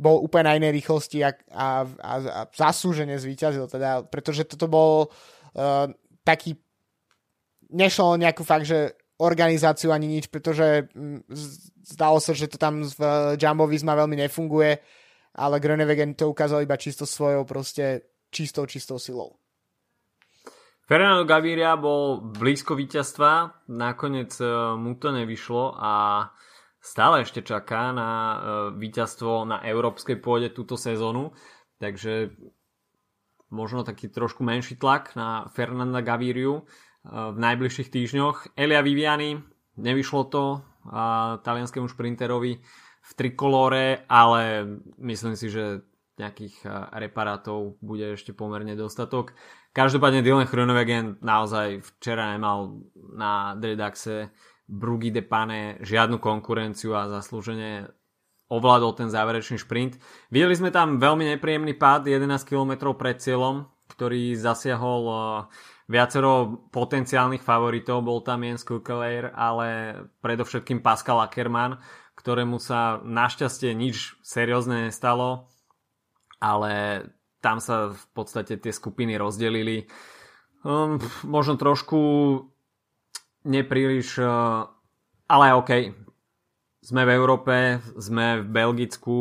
[0.01, 4.93] bol úplne na inej rýchlosti a, a, a, a zaslúžene zvíťazil, teda, pretože toto bol
[5.11, 5.87] uh,
[6.25, 6.57] taký
[7.69, 11.29] nešlo o nejakú fakt, že organizáciu ani nič, pretože mm,
[11.85, 13.01] zdalo sa, že to tam v
[13.37, 14.81] Jumbo Visma veľmi nefunguje,
[15.37, 19.40] ale Groenewegen to ukázal iba čisto svojou proste čistou, čistou silou.
[20.91, 25.93] Fernando Gaviria bol blízko víťazstva, nakoniec e, mu to nevyšlo a
[26.83, 28.37] stále ešte čaká na e,
[28.75, 31.31] víťazstvo na európskej pôde túto sezónu,
[31.79, 32.35] takže
[33.55, 36.63] možno taký trošku menší tlak na Fernanda Gaviriu e,
[37.07, 38.59] v najbližších týždňoch.
[38.59, 39.39] Elia Viviani,
[39.79, 40.59] nevyšlo to
[40.91, 42.59] a talianskému šprinterovi
[43.07, 44.67] v trikolóre, ale
[44.99, 45.87] myslím si, že
[46.19, 49.33] nejakých reparátov bude ešte pomerne dostatok.
[49.71, 52.83] Každopádne Dylan Chronovegen naozaj včera nemal
[53.15, 54.35] na Dredaxe
[54.67, 57.87] Brugy de Pane žiadnu konkurenciu a zaslúžene
[58.51, 59.95] ovládol ten záverečný šprint.
[60.35, 65.21] Videli sme tam veľmi nepríjemný pád 11 km pred cieľom, ktorý zasiahol uh,
[65.87, 68.03] viacero potenciálnych favoritov.
[68.03, 71.79] Bol tam Jens Kukeleir, ale predovšetkým Pascal Ackermann,
[72.19, 75.47] ktorému sa našťastie nič seriózne nestalo,
[76.43, 77.07] ale
[77.41, 79.89] tam sa v podstate tie skupiny rozdelili.
[80.61, 82.01] Um, možno trošku
[83.49, 84.69] nepríliš, uh,
[85.29, 85.71] ale OK.
[86.81, 89.19] Sme v Európe, sme v Belgicku,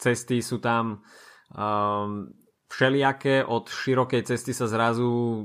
[0.00, 1.04] cesty sú tam
[1.52, 2.32] um,
[2.68, 5.44] všelijaké, od širokej cesty sa zrazu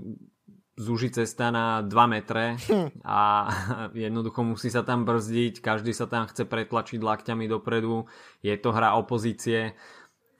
[0.74, 3.06] zúži cesta na 2 metre hm.
[3.06, 3.48] a
[4.06, 8.10] jednoducho musí sa tam brzdiť, každý sa tam chce pretlačiť lakťami dopredu,
[8.42, 9.78] je to hra opozície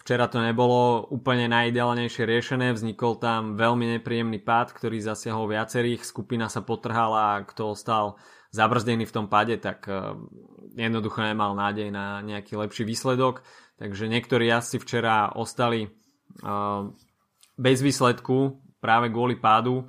[0.04, 6.52] Včera to nebolo úplne najideálnejšie riešené, vznikol tam veľmi nepríjemný pád, ktorý zasiahol viacerých, skupina
[6.52, 8.20] sa potrhala a kto ostal
[8.52, 10.12] zabrzdený v tom pade, tak eh,
[10.76, 13.48] jednoducho nemal nádej na nejaký lepší výsledok.
[13.80, 16.82] Takže niektorí jazdci včera ostali eh,
[17.56, 19.88] bez výsledku práve kvôli pádu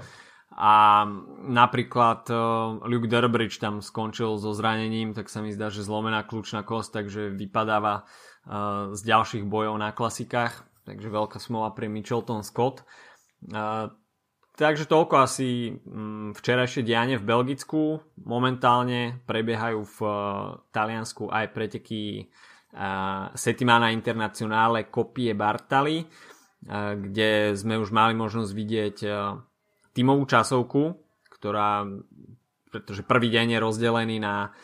[0.55, 1.03] a
[1.51, 6.63] napríklad uh, Luke Durbridge tam skončil so zranením, tak sa mi zdá, že zlomená kľúčna
[6.63, 8.07] kost, takže vypadáva
[8.93, 12.85] z ďalších bojov na klasikách, takže veľká smola pre Michelton Scott.
[14.55, 17.99] Takže toľko asi mm, včerajšie dianie v Belgicku.
[18.23, 20.13] Momentálne prebiehajú v e,
[20.71, 22.25] Taliansku aj preteky e,
[23.35, 26.07] Settimana Internazionale Kopie Bartali, e,
[26.95, 28.97] kde sme už mali možnosť vidieť
[29.91, 30.83] tímovú časovku,
[31.35, 31.91] ktorá,
[32.71, 34.55] pretože prvý deň je rozdelený na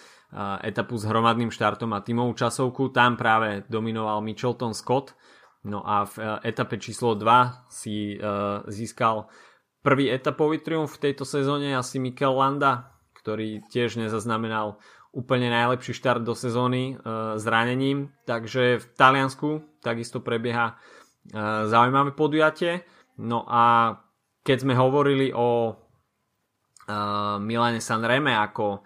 [0.63, 2.95] etapu s hromadným štartom a tímovú časovku.
[2.95, 5.19] Tam práve dominoval Michelton Scott.
[5.67, 9.29] No a v e, etape číslo 2 si uh, získal
[9.85, 14.81] prvý etapový triumf v tejto sezóne asi Mikel Landa, ktorý tiež nezaznamenal
[15.13, 18.09] úplne najlepší štart do sezóny uh, zranením.
[18.25, 19.49] Takže v Taliansku
[19.85, 20.81] takisto prebieha
[21.69, 22.81] zaujímavé podujatie.
[23.21, 23.93] No a
[24.41, 25.77] keď sme hovorili o
[27.45, 28.83] Milane Sanreme ako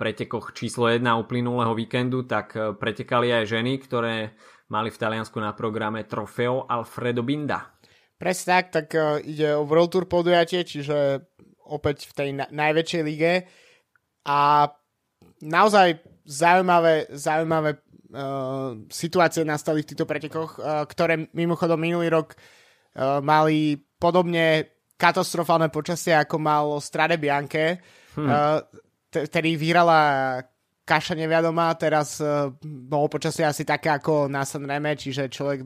[0.00, 4.32] pretekoch číslo 1 uplynulého víkendu, tak pretekali aj ženy, ktoré
[4.72, 7.76] mali v Taliansku na programe Trofeo Alfredo Binda.
[8.16, 8.86] Presne tak, tak
[9.28, 11.20] ide o World Tour podujatie, čiže
[11.70, 13.44] opäť v tej na- najväčšej lige
[14.26, 14.68] a
[15.40, 23.22] naozaj zaujímavé, zaujímavé uh, situácie nastali v týchto pretekoch, uh, ktoré mimochodom minulý rok uh,
[23.24, 27.80] mali podobne katastrofálne počasie, ako malo Strade Bianche.
[28.12, 28.28] Hmm.
[28.28, 28.60] Uh,
[29.10, 30.42] tedy vyhrala
[30.86, 35.62] Kaša neviadomá, teraz uh, bolo počasie asi také ako na Sanreme, čiže človek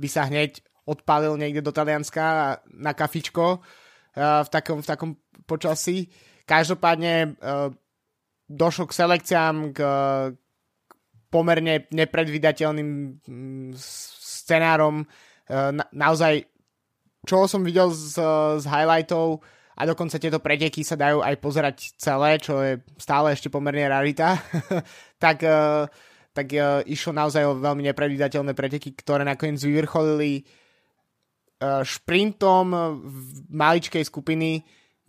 [0.00, 5.10] by sa hneď odpálil niekde do Talianska na kafičko uh, v, takom, v takom
[5.44, 6.08] počasí.
[6.48, 7.68] Každopádne uh,
[8.48, 9.80] došlo k selekciám, k,
[10.88, 10.92] k
[11.28, 15.08] pomerne nepredvydateľným mm, scenárom.
[15.44, 16.48] Na, naozaj,
[17.28, 18.16] čo som videl z,
[18.60, 19.44] z highlightov,
[19.74, 24.38] a dokonca tieto preteky sa dajú aj pozerať celé, čo je stále ešte pomerne rarita,
[25.24, 25.90] tak, uh,
[26.30, 30.42] tak uh, išlo naozaj o veľmi nepredvídateľné preteky, ktoré nakoniec vyvrcholili
[31.62, 32.66] uh, šprintom
[33.02, 33.18] v
[33.50, 34.62] maličkej skupiny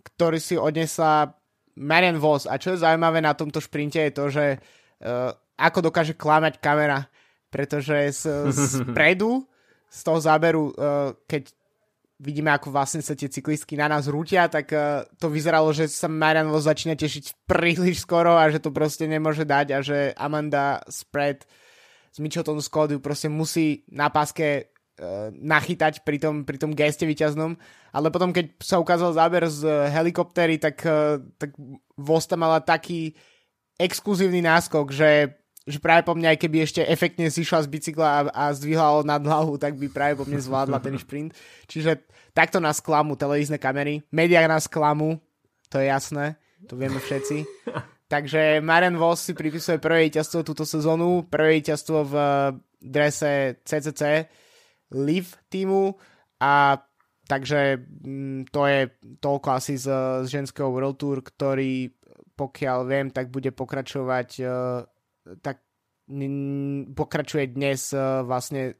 [0.06, 1.34] ktorý si odnesla
[1.82, 2.46] Marian Voss.
[2.46, 4.44] A čo je zaujímavé na tomto šprinte je to, že
[5.58, 7.10] ako dokáže klamať kamera,
[7.50, 8.22] pretože z,
[8.54, 9.44] spredu,
[9.90, 10.64] z toho záberu,
[11.26, 11.50] keď
[12.16, 16.08] vidíme, ako vlastne sa tie cyklistky na nás rútia, tak uh, to vyzeralo, že sa
[16.08, 20.80] Marian Voss začína tešiť príliš skoro a že to proste nemôže dať a že Amanda
[20.88, 21.44] Spread
[22.12, 27.04] z Mitchelton Scott ju proste musí na páske uh, nachytať pri tom, pri tom geste
[27.04, 27.52] vyťaznom.
[27.92, 31.52] Ale potom, keď sa ukázal záber z helikoptery, tak, uh, tak
[32.00, 33.12] Vosta mala taký
[33.76, 35.36] exkluzívny náskok, že,
[35.66, 38.98] že práve po mne, aj keby ešte efektne zišla z bicykla a, a zdvihla ho
[39.02, 41.34] nad hlavu, tak by práve po mne zvládla ten šprint.
[41.66, 44.06] Čiže takto nás klamú televízne kamery.
[44.14, 45.18] Media nás klamú,
[45.66, 46.38] to je jasné,
[46.70, 47.42] to vieme všetci.
[48.14, 52.14] Takže Maren Voss si pripisuje prvé víťazstvo túto sezónu, prvé víťazstvo v
[52.78, 54.30] drese CCC
[54.94, 55.98] Live týmu
[56.38, 56.78] a
[57.26, 58.80] takže mm, to je
[59.18, 59.90] toľko asi z,
[60.22, 61.90] z ženského World Tour, ktorý
[62.36, 64.84] pokiaľ viem, tak bude pokračovať uh,
[65.42, 65.66] tak
[66.94, 68.78] pokračuje dnes uh, vlastne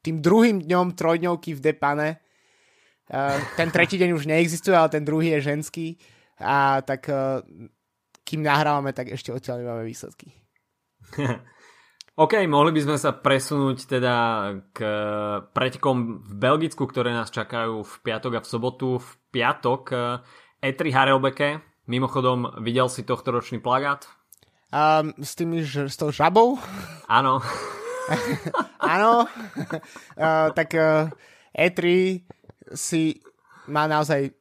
[0.00, 2.08] tým druhým dňom trojdňovky v Depane.
[3.08, 6.00] Uh, ten tretí deň už neexistuje, ale ten druhý je ženský
[6.40, 7.44] a tak uh,
[8.24, 10.32] kým nahrávame, tak ešte odtiaľ nemáme výsledky.
[12.22, 14.16] OK, mohli by sme sa presunúť teda
[14.74, 14.78] k
[15.54, 18.98] pretekom v Belgicku, ktoré nás čakajú v piatok a v sobotu.
[18.98, 19.82] V piatok
[20.58, 21.62] E3 Harelbeke.
[21.86, 24.17] Mimochodom, videl si tohto ročný plagát?
[24.68, 26.60] Um, s tým, s tou žabou?
[27.08, 27.40] Áno.
[28.84, 29.24] Áno.
[30.20, 31.08] uh, tak uh,
[31.56, 31.80] E3
[32.76, 33.16] si
[33.64, 34.36] má naozaj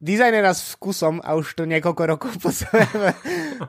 [0.00, 2.84] dizajnera s vkusom a už to niekoľko rokov po sebe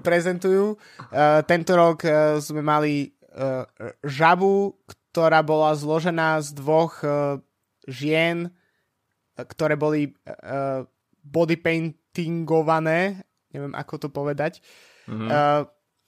[0.08, 0.76] prezentujú.
[1.12, 3.64] Uh, tento rok uh, sme mali uh,
[4.04, 4.76] žabu,
[5.12, 7.40] ktorá bola zložená z dvoch uh,
[7.88, 8.52] žien,
[9.36, 10.84] ktoré boli uh,
[11.24, 14.60] bodypaintingované, neviem ako to povedať.
[15.12, 15.30] Mm-hmm.
[15.30, 15.62] Uh,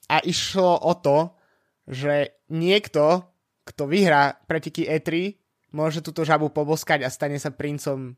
[0.08, 1.36] a išlo o to,
[1.84, 3.28] že niekto,
[3.68, 5.36] kto vyhrá preteky E3,
[5.76, 8.16] môže túto žabu poboskať a stane sa princom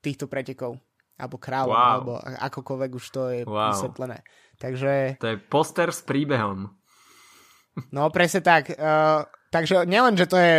[0.00, 0.80] týchto pretekov
[1.14, 1.90] alebo kráľom, wow.
[1.94, 3.70] alebo akokoľvek už to je wow.
[3.70, 4.26] vysvetlené.
[4.58, 5.22] Takže...
[5.22, 6.74] To je poster s príbehom.
[7.94, 8.74] No, presne tak.
[8.74, 10.54] Uh, takže nielen, že to je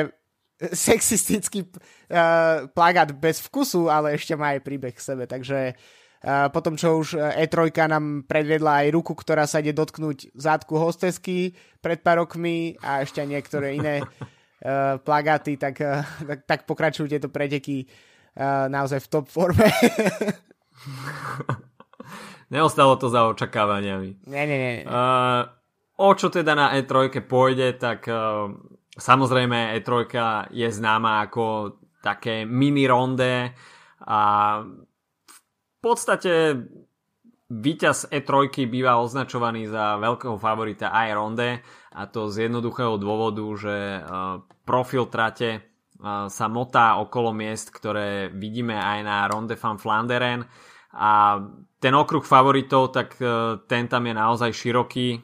[0.71, 5.27] sexistický uh, plagát bez vkusu, ale ešte má aj príbeh k sebe.
[5.27, 5.75] Takže
[6.25, 11.53] uh, potom, čo už E3 nám predviedla aj ruku, ktorá sa ide dotknúť zátku hostesky
[11.79, 17.29] pred pár rokmi a ešte niektoré iné uh, plagáty, tak, uh, tak, tak pokračujú tieto
[17.29, 17.85] preteky
[18.35, 19.69] uh, naozaj v top forme.
[22.53, 24.29] Neostalo to za očakávaniami.
[24.29, 24.73] Nie, nie, nie.
[24.85, 25.49] Uh,
[25.97, 28.53] o čo teda na E3 pôjde, tak uh,
[28.95, 29.91] samozrejme E3
[30.53, 33.49] je známa ako také mini ronde
[34.05, 34.21] a
[35.85, 36.65] podstate
[37.53, 41.61] víťaz E3 býva označovaný za veľkého favorita aj ronde
[41.93, 45.75] a to z jednoduchého dôvodu, že uh, profil trate
[46.05, 50.43] sa motá okolo miest, ktoré vidíme aj na Ronde van Flanderen
[50.95, 51.39] a
[51.79, 55.07] ten okruh favoritov, tak e, ten tam je naozaj široký.
[55.15, 55.19] E,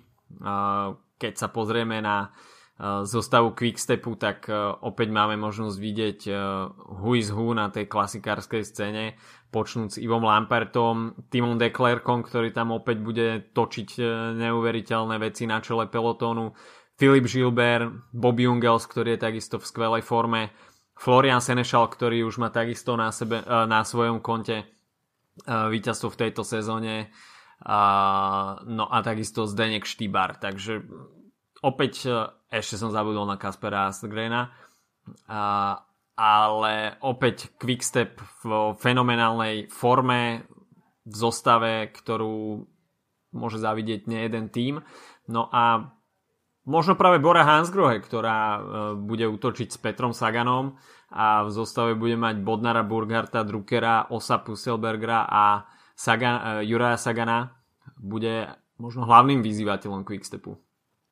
[1.16, 4.52] keď sa pozrieme na e, zostavu Quickstepu, tak
[4.84, 6.20] opäť máme možnosť vidieť
[7.16, 9.16] is who na tej klasikárskej scéne,
[9.52, 14.00] počnúť s Ivom Lampertom, Timon Declercom, ktorý tam opäť bude točiť
[14.40, 16.56] neuveriteľné veci na čele pelotónu,
[16.96, 20.56] Filip Gilbert, Bob Jungels, ktorý je takisto v skvelej forme
[20.96, 24.70] Florian Senešal, ktorý už má takisto na, sebe, na svojom konte
[25.50, 27.10] víťazstvo v tejto sezóne.
[28.70, 30.38] No a takisto Zdenek Štýbar.
[30.38, 30.86] Takže
[31.66, 32.06] opäť
[32.54, 34.54] ešte som zabudol na Kaspera Astgrena
[36.22, 40.46] ale opäť Quickstep v fenomenálnej forme,
[41.02, 42.62] v zostave, ktorú
[43.34, 44.86] môže zavidieť nejeden tým.
[45.26, 45.90] No a
[46.70, 48.60] možno práve Bora Hansgrohe, ktorá e,
[49.02, 50.78] bude útočiť s Petrom Saganom
[51.10, 57.52] a v zostave bude mať Bodnara, Burgharta, Druckera, Osa Pusselbergera a Sagan, uh, Juraja Sagana
[58.00, 58.48] bude
[58.82, 60.58] možno hlavným vyzývateľom Quickstepu.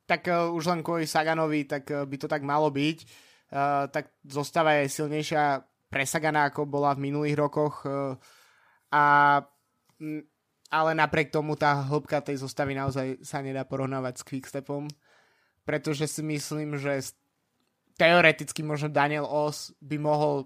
[0.08, 3.29] Tak uh, už len kvôli Saganovi, tak by to tak malo byť
[3.90, 8.14] tak zostava je silnejšia presaganá, ako bola v minulých rokoch uh,
[8.94, 9.06] a
[10.70, 14.86] ale napriek tomu tá hĺbka tej zostavy naozaj sa nedá porovnávať s Quickstepom,
[15.66, 17.10] pretože si myslím, že
[17.98, 20.46] teoreticky možno Daniel Os by mohol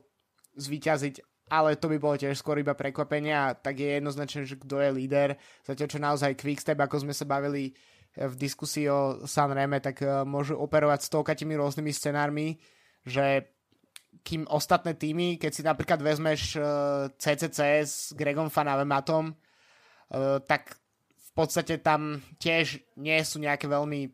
[0.55, 1.19] zvíťaziť,
[1.51, 4.89] ale to by bolo tiež skôr iba prekvapenie a tak je jednoznačné, že kto je
[4.95, 5.35] líder.
[5.67, 7.75] Zatiaľ čo naozaj Quickstep, ako sme sa bavili
[8.15, 12.47] v diskusii o Sanreme, tak môžu operovať s toľkatými rôznymi scenármi,
[13.03, 13.53] že
[14.23, 16.55] kým ostatné týmy, keď si napríklad vezmeš
[17.19, 20.79] CCC uh, s Gregom Fanavematom, uh, tak
[21.13, 24.07] v podstate tam tiež nie sú nejaké veľmi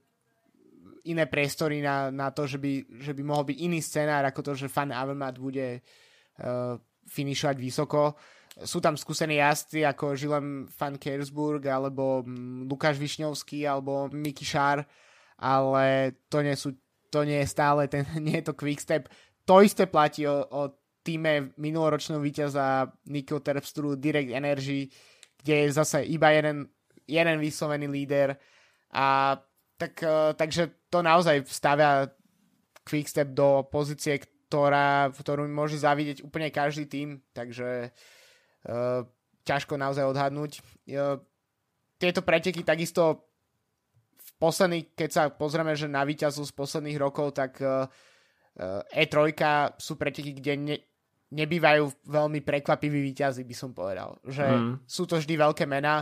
[1.07, 4.51] iné priestory na, na to, že by, že by mohol byť iný scenár ako to,
[4.65, 6.75] že Fan Avemat bude uh,
[7.09, 8.17] finišovať vysoko.
[8.59, 14.83] Sú tam skúsení jazdci ako Žilem Fan Kersburg alebo um, Lukáš Višňovský alebo Miky Šár,
[15.39, 16.75] ale to nie sú
[17.09, 19.09] to nie je stále, ten, nie je to quickstep.
[19.45, 20.61] To isté platí o, o
[21.03, 24.85] týme minuloročného víťaza Nico Terpstru Direct Energy,
[25.41, 26.69] kde je zase iba jeden,
[27.07, 28.37] jeden vyslovený líder
[28.93, 29.37] a
[29.79, 32.11] tak, uh, takže to naozaj stavia
[32.83, 37.93] Quickstep do pozície, ktorá, ktorú môže zavidieť úplne každý tým, takže
[38.65, 39.05] uh,
[39.45, 40.59] ťažko naozaj odhadnúť.
[40.89, 41.21] Uh,
[42.01, 43.28] tieto preteky takisto
[44.39, 47.59] posledný, keď sa pozrieme, že na výťazu z posledných rokov, tak
[48.91, 50.77] E3 e sú preteky, kde ne,
[51.31, 54.17] nebývajú veľmi prekvapiví výťazí, by som povedal.
[54.25, 54.73] Že mm.
[54.89, 56.01] sú to vždy veľké mená.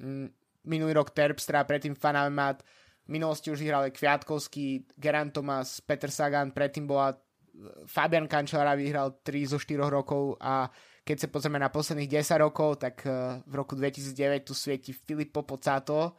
[0.00, 0.32] Mm,
[0.66, 2.64] minulý rok Terpstra, predtým Fanamat,
[3.04, 7.12] v minulosti už vyhrali Kviatkovský, Geran Thomas, Peter Sagan, predtým bola
[7.86, 10.66] Fabian Cancellara vyhral 3 zo 4 rokov a
[11.04, 13.04] keď sa pozrieme na posledných 10 rokov, tak
[13.44, 16.16] v roku 2009 tu svieti Filippo Pozzato,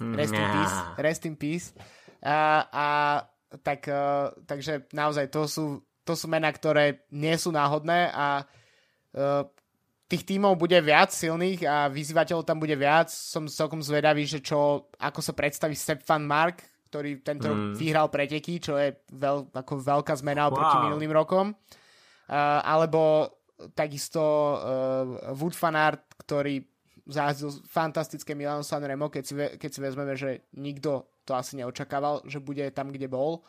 [0.00, 0.76] Rest in peace.
[0.96, 1.66] Rest in peace.
[2.22, 2.86] A, a
[3.60, 5.64] tak, uh, takže naozaj to sú,
[6.06, 9.44] to sú mená, ktoré nie sú náhodné a uh,
[10.08, 13.08] tých tímov bude viac silných a vyzývateľov tam bude viac.
[13.08, 16.60] Som celkom zvedavý, že čo, ako sa predstaví Stefan Mark,
[16.92, 17.72] ktorý tento mm.
[17.80, 20.52] vyhral preteky, čo je veľ, ako veľká zmena wow.
[20.52, 21.56] oproti minulým rokom.
[22.28, 23.32] Uh, alebo
[23.72, 26.60] takisto uh, Wood Fanart, ktorý
[27.06, 32.42] zájazdil fantastické Milano Sanremo, keď si, keď si vezmeme, že nikto to asi neočakával, že
[32.42, 33.42] bude tam, kde bol.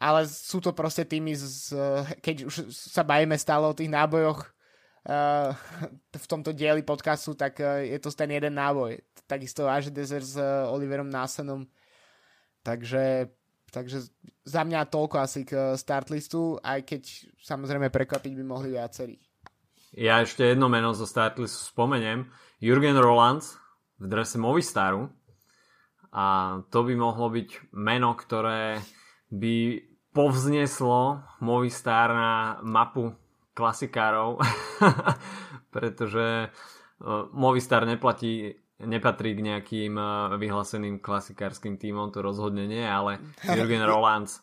[0.00, 1.76] Ale sú to proste týmy, z,
[2.24, 5.52] keď už sa bajíme stále o tých nábojoch uh,
[6.10, 8.98] v tomto dieli podcastu, tak uh, je to ten jeden náboj.
[9.28, 11.68] Takisto až Desert s uh, Oliverom Násenom.
[12.64, 13.30] Takže,
[13.68, 14.08] takže
[14.42, 17.02] za mňa toľko asi k start listu, aj keď
[17.44, 19.20] samozrejme prekvapiť by mohli viacerí.
[19.92, 22.32] Ja ešte jedno meno zo startlistu spomeniem.
[22.62, 23.58] Jurgen Rolands
[23.98, 25.10] v drese Movistaru.
[26.14, 28.78] A to by mohlo byť meno, ktoré
[29.34, 29.82] by
[30.14, 32.32] povzneslo Movistar na
[32.62, 33.18] mapu
[33.58, 34.38] klasikárov,
[35.74, 36.48] pretože e,
[37.34, 40.04] Movistar neplatí, nepatrí k nejakým e,
[40.38, 44.38] vyhláseným klasikárskym tímom, to rozhodne nie, ale Jürgen Rolands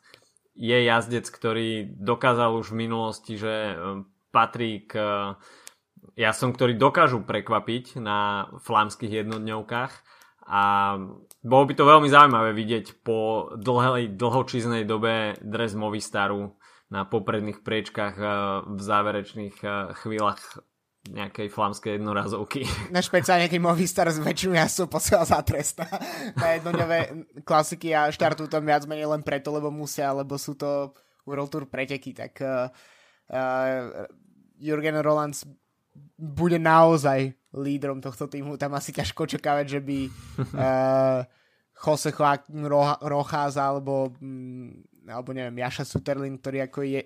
[0.59, 3.73] je jazdec, ktorý dokázal už v minulosti, že e,
[4.33, 4.93] patrí k
[6.19, 9.93] ja som, ktorí dokážu prekvapiť na flámskych jednodňovkách
[10.51, 10.61] a
[11.39, 16.59] bolo by to veľmi zaujímavé vidieť po dlhej, dlhočíznej dobe dres Movistaru
[16.91, 18.27] na popredných priečkách eh,
[18.67, 20.59] v záverečných eh, chvíľach
[21.07, 22.67] nejakej flamskej jednorazovky.
[22.93, 25.79] Na špeciálne nejaký Movistar s väčšinu jazdcov posiela za trest
[26.35, 26.99] na jednodňové
[27.47, 30.91] klasiky a štartujú tam viac menej len preto, lebo musia, lebo sú to
[31.23, 32.67] World Tour preteky, tak uh,
[33.31, 34.05] uh,
[34.59, 35.47] Jurgen Rolands
[36.19, 38.59] bude naozaj lídrom tohto týmu.
[38.59, 39.97] Tam asi ťažko očakávať, že by
[40.53, 41.21] uh,
[41.85, 42.11] Jose
[43.01, 44.69] Rojas alebo, um,
[45.07, 47.01] alebo neviem, Jaša Suterlin, ktorý ako je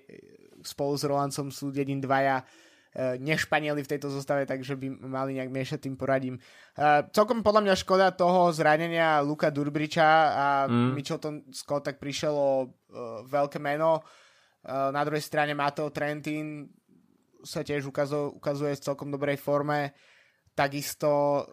[0.64, 5.52] spolu s Rolandcom sú jedin dvaja uh, nešpanieli v tejto zostave, takže by mali nejak
[5.52, 6.36] miešať tým poradím.
[6.76, 10.90] Uh, celkom podľa mňa škoda toho zranenia Luka Durbriča a mm.
[10.92, 12.68] Mitchelton Scott tak prišiel o uh,
[13.24, 14.04] veľké meno.
[14.64, 16.64] Na druhej strane Mateo Trentin
[17.44, 19.92] sa tiež ukazuje, ukazuje v celkom dobrej forme.
[20.56, 21.44] Takisto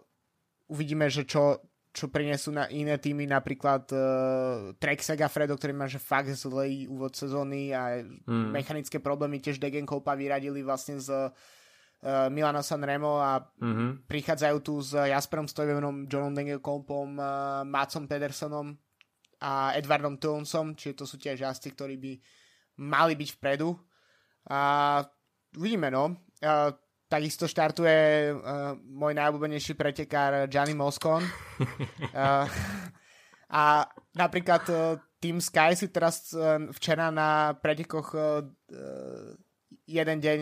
[0.72, 1.60] uvidíme, že čo,
[1.92, 7.12] čo prinesú na iné týmy, napríklad uh, Trek Segafredo, ktorý má že fakt zlý úvod
[7.12, 8.48] sezóny a mm.
[8.50, 14.08] mechanické problémy tiež Degenkolpa vyradili vlastne z uh, Milano Sanremo a mm-hmm.
[14.08, 18.72] prichádzajú tu s Jasperom Stojvenom, Johnom Degenkolpom, uh, Matsom Pedersonom
[19.42, 22.12] a Edwardom Tulunsom, čiže to sú tiež jazdci, ktorí by
[22.78, 23.74] mali byť vpredu.
[24.48, 25.02] A
[25.56, 26.16] uvidíme, no.
[26.42, 26.74] Uh,
[27.06, 31.22] takisto štartuje uh, môj najobľúbenejší pretekár Gianni Moscon.
[32.16, 32.46] uh,
[33.52, 33.64] a
[34.16, 38.42] napríklad uh, Team Sky si teraz uh, včera na pretekoch uh,
[39.84, 40.38] jeden deň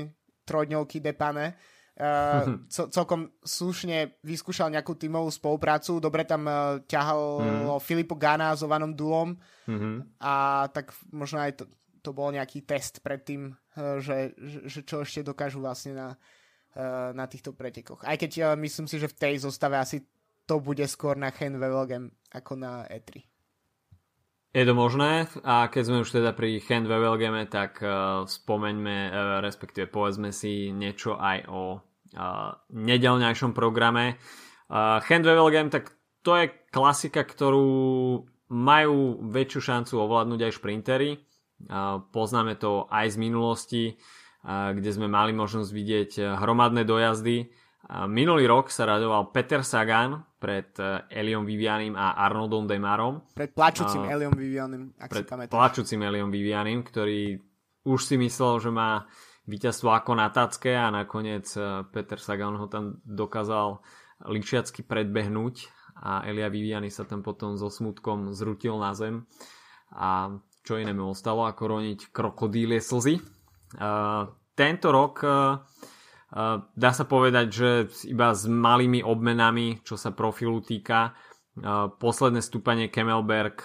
[0.47, 1.59] trojdňovky Depane
[2.01, 7.83] Uh, co, celkom slušne vyskúšal nejakú tímovú spoluprácu, dobre tam uh, ťahal mm.
[7.85, 9.37] Filipo Gana s Ovanom Dulom
[9.69, 10.17] mm-hmm.
[10.17, 11.69] a tak možno aj to,
[12.01, 14.35] to bol nejaký test predtým, uh, že,
[14.67, 16.09] že čo ešte dokážu vlastne na,
[16.77, 18.03] uh, na týchto pretekoch.
[18.03, 20.05] Aj keď uh, myslím si, že v tej zostave asi
[20.49, 23.23] to bude skôr na Hen Wevelgem ako na E3.
[24.51, 29.13] Je to možné a keď sme už teda pri Hand Wevelgeme, tak uh, spomeňme, uh,
[29.39, 31.79] respektíve povedzme si niečo aj o
[32.75, 34.19] nedelňajšom programe.
[34.71, 35.95] Handwevel Game, tak
[36.27, 37.71] to je klasika, ktorú
[38.51, 38.99] majú
[39.31, 41.11] väčšiu šancu ovládnuť aj šprintery.
[42.15, 43.85] Poznáme to aj z minulosti,
[44.47, 47.51] kde sme mali možnosť vidieť hromadné dojazdy.
[48.09, 53.21] Minulý rok sa radoval Peter Sagan pred e, Eliom Vivianim a Arnoldom Demarom.
[53.37, 55.53] Pred plačúcim uh, Eliom Vivianim, ak pred si pamätáš.
[55.53, 57.37] plačúcim Eliom Vivianim, ktorý
[57.85, 59.05] už si myslel, že má
[59.45, 63.83] víťazstvo ako na tacke a nakoniec eh, Peter Sagan ho tam dokázal
[64.29, 65.69] ličiacky predbehnúť
[66.01, 69.29] a Elia Viviani sa tam potom so smutkom zrutil na zem
[69.93, 70.33] a
[70.65, 73.21] čo iné mu ostalo ako roniť krokodílie slzy.
[73.81, 75.63] Uh, tento rok uh,
[76.35, 77.71] uh, dá sa povedať, že
[78.11, 81.13] iba s malými obmenami, čo sa profilu týka,
[82.01, 83.59] posledné stúpanie Kemelberg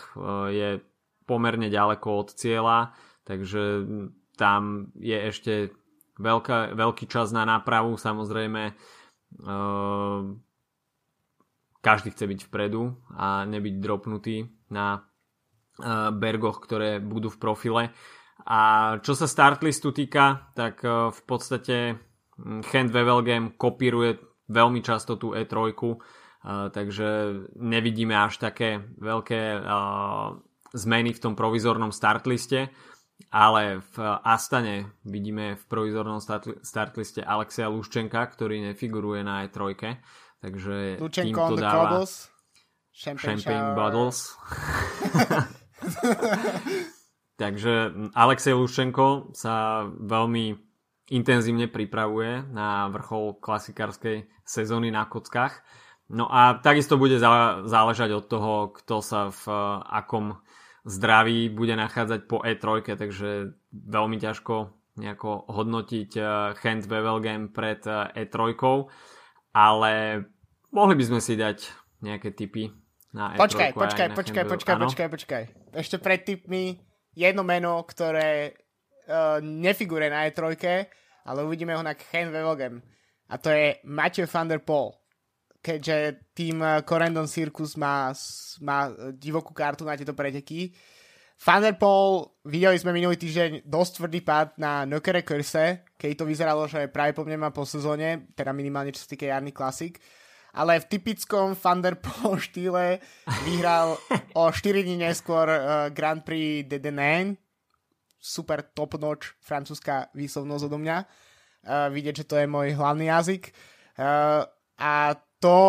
[0.51, 0.81] je
[1.23, 2.91] pomerne ďaleko od cieľa,
[3.23, 3.87] takže
[4.35, 5.53] tam je ešte
[6.17, 8.73] veľká, veľký čas na nápravu, samozrejme
[11.79, 15.05] každý chce byť vpredu a nebyť dropnutý na
[16.15, 17.83] bergoch, ktoré budú v profile.
[18.45, 21.75] A čo sa startlistu týka, tak uh, v podstate
[22.43, 24.19] Hand Wevelgem kopíruje
[24.51, 25.97] veľmi často tú E3, uh,
[26.69, 27.07] takže
[27.57, 29.65] nevidíme až také veľké
[30.75, 32.69] zmeny v tom provizornom startliste
[33.31, 36.19] ale v Astane vidíme v provizornom
[36.63, 39.75] startliste Alexia Luščenka, ktorý nefiguruje na E3,
[40.43, 42.03] takže tým to dáva
[42.95, 44.19] Champagne, Champagne Bottles.
[47.41, 47.73] takže
[48.15, 50.55] Alexej Luščenko sa veľmi
[51.13, 55.61] intenzívne pripravuje na vrchol klasikárskej sezóny na kockách.
[56.09, 57.17] No a takisto bude
[57.65, 59.45] záležať od toho, kto sa v
[59.89, 60.37] akom
[60.85, 66.11] zdraví bude nachádzať po E3, takže veľmi ťažko nejako hodnotiť
[66.61, 68.69] Hand Bevel Game pred E3, eh, e
[69.55, 69.93] ale
[70.71, 71.57] mohli by sme si dať
[72.05, 72.69] nejaké tipy
[73.15, 73.39] na E3.
[73.39, 75.43] Počkaj, počkaj, počkaj, počkaj, počkaj, počkaj.
[75.71, 76.75] Ešte pred tipmi
[77.15, 78.51] jedno meno, ktoré
[79.07, 80.59] uh, nefiguruje na E3,
[81.23, 82.77] ale uvidíme ho na Bevel Game.
[83.31, 84.91] A to je Matthew van der Poel
[85.65, 88.13] keďže tým eh, Corendon Circus má,
[88.61, 90.77] má divokú kartu na tieto preteky.
[91.35, 96.87] Thunderpool, videli sme minulý týždeň dosť tvrdý pád na Nokere Curse, keď to vyzeralo, že
[96.87, 99.99] práve po mne má po sezóne, teda minimálne čo sa týka jarný klasik.
[100.55, 103.03] Ale v typickom Thunderpool štýle
[103.43, 103.99] vyhral
[104.31, 107.35] o 4 dní neskôr uh, Grand Prix de Denain.
[108.17, 110.97] Super top notch francúzska výslovnosť odo mňa.
[111.65, 113.51] Uh, vidieť, že to je môj hlavný jazyk.
[113.99, 114.47] Uh,
[114.79, 115.59] a to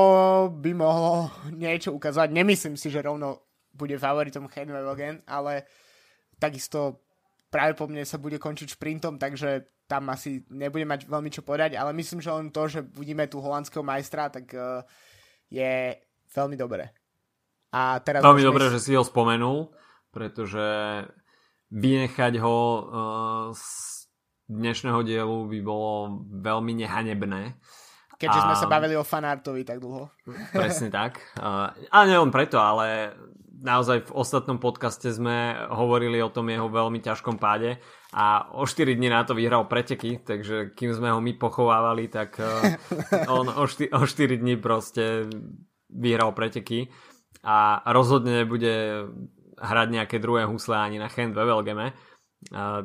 [0.55, 2.33] by mohlo niečo ukázať.
[2.33, 3.45] Nemyslím si, že rovno
[3.77, 5.69] bude favoritom Henry Logan, ale
[6.41, 7.05] takisto
[7.53, 11.79] práve po mne sa bude končiť šprintom, takže tam asi nebude mať veľmi čo povedať,
[11.79, 14.83] ale myslím, že len to, že budeme tu holandského majstra, tak uh,
[15.47, 15.95] je
[16.35, 16.91] veľmi dobré.
[17.71, 19.71] A teraz veľmi dobré, že si ho spomenul,
[20.11, 20.63] pretože
[21.71, 22.83] vynechať ho uh,
[23.55, 23.67] z
[24.47, 27.59] dnešného dielu by bolo veľmi nehanebné.
[28.17, 28.45] Keďže a...
[28.49, 30.09] sme sa bavili o fanartovi tak dlho.
[30.55, 31.21] Presne tak.
[31.37, 33.13] Uh, a nielen preto, ale
[33.61, 37.77] naozaj v ostatnom podcaste sme hovorili o tom jeho veľmi ťažkom páde
[38.17, 42.41] a o 4 dní na to vyhral preteky, takže kým sme ho my pochovávali, tak
[42.41, 42.73] uh,
[43.37, 45.29] on o 4, o 4 dní proste
[45.93, 46.89] vyhral preteky
[47.45, 49.05] a rozhodne nebude
[49.61, 51.93] hrať nejaké druhé husle ani na Hand Wevelgeme.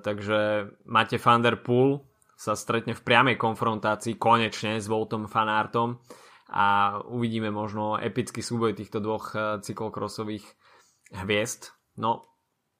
[0.03, 2.03] takže máte Van Der Poel,
[2.35, 6.01] sa stretne v priamej konfrontácii konečne s Voltom Fanartom
[6.51, 10.43] a uvidíme možno epický súboj týchto dvoch uh, cyklokrosových
[11.15, 11.71] hviezd.
[11.95, 12.27] No,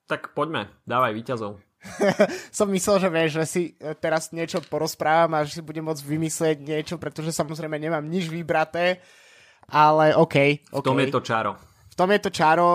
[0.10, 1.71] tak poďme, dávaj víťazov.
[2.58, 6.04] som myslel, že vieš, že si e, teraz niečo porozprávam a že si budem môcť
[6.06, 9.02] vymyslieť niečo, pretože samozrejme nemám nič vybraté,
[9.66, 10.62] ale OK.
[10.70, 11.10] V tom okay.
[11.10, 11.52] je to čaro.
[11.92, 12.68] V tom je to čaro,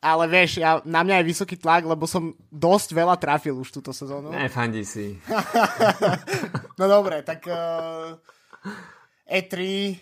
[0.00, 3.90] ale vieš, ja, na mňa je vysoký tlak, lebo som dosť veľa trafil už túto
[3.90, 4.30] sezónu.
[4.30, 5.16] Nefandi si.
[6.78, 8.14] no dobre, tak uh,
[9.26, 9.96] E3 uh,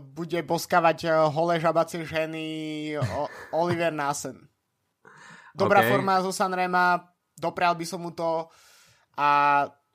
[0.00, 2.46] bude boskavať uh, holé žabacie ženy
[2.98, 4.48] o, Oliver Nassen.
[5.56, 5.88] Dobrá okay.
[5.88, 7.00] forma zo Sanrema,
[7.32, 8.52] doprial by som mu to
[9.16, 9.28] a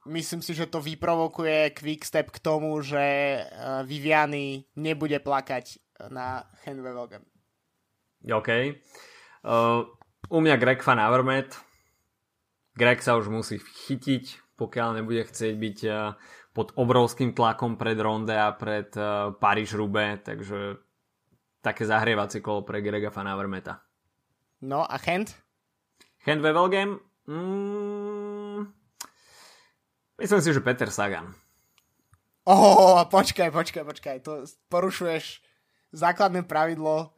[0.10, 5.78] myslím si, že to vyprovokuje Quickstep k tomu, že uh, Viviany nebude plakať
[6.10, 7.22] na Henvevelgem.
[8.26, 8.50] OK.
[9.46, 9.86] Uh,
[10.34, 11.54] u mňa Greg Van Avermaet.
[12.74, 16.18] Greg sa už musí chytiť, pokiaľ nebude chcieť byť uh,
[16.58, 20.82] pod obrovským tlakom pred Ronde a pred uh, Paríž-Roubaix, takže
[21.62, 23.86] také zahrievacie kolo pre Grega Van Avermaeta.
[24.66, 25.38] No a Hent?
[26.22, 27.00] Hent Wevelgem?
[27.28, 28.70] Mm,
[30.22, 31.34] myslím si, že Peter Sagan.
[32.46, 34.18] Oh, počkaj, počkaj, počkaj.
[34.26, 35.42] To porušuješ
[35.94, 37.14] základné pravidlo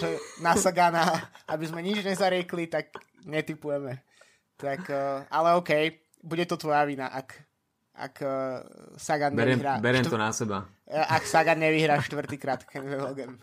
[0.00, 2.90] že na Sagana, aby sme nič nezariekli, tak
[3.22, 4.02] netypujeme.
[4.58, 5.70] Tak, uh, ale OK,
[6.22, 7.34] bude to tvoja vina, ak,
[7.94, 8.62] ak uh,
[8.98, 9.74] Sagan beriem, nevyhrá.
[9.78, 10.14] Beriem štvr...
[10.14, 10.58] to na seba.
[10.86, 13.38] Uh, ak Sagan nevyhrá štvrtýkrát Hogan.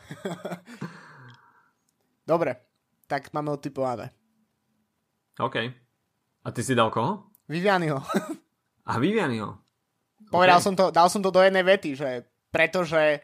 [2.30, 2.60] Dobre,
[3.07, 4.12] tak máme odtypované.
[5.40, 5.56] OK.
[6.44, 7.32] A ty si dal koho?
[7.48, 8.00] Vivianiho.
[8.86, 9.56] A Vivianiho.
[10.36, 10.66] Povedal okay.
[10.68, 13.24] som to, dal som to do jednej vety, že pretože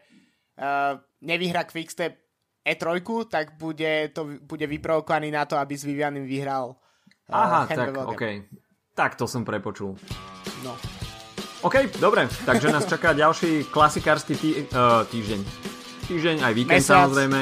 [0.58, 2.18] uh, nevyhrá Quickstep
[2.66, 2.82] E3,
[3.30, 8.24] tak bude, to bude vyprovokovaný na to, aby s Vivianem vyhral uh, Aha, tak, OK.
[8.96, 9.94] Tak to som prepočul.
[10.64, 10.74] No.
[11.62, 15.40] OK, dobre, takže nás čaká ďalší klasikársky tý, uh, týždeň.
[16.06, 17.06] Týždeň, aj víkend Mesiac.
[17.06, 17.40] samozrejme.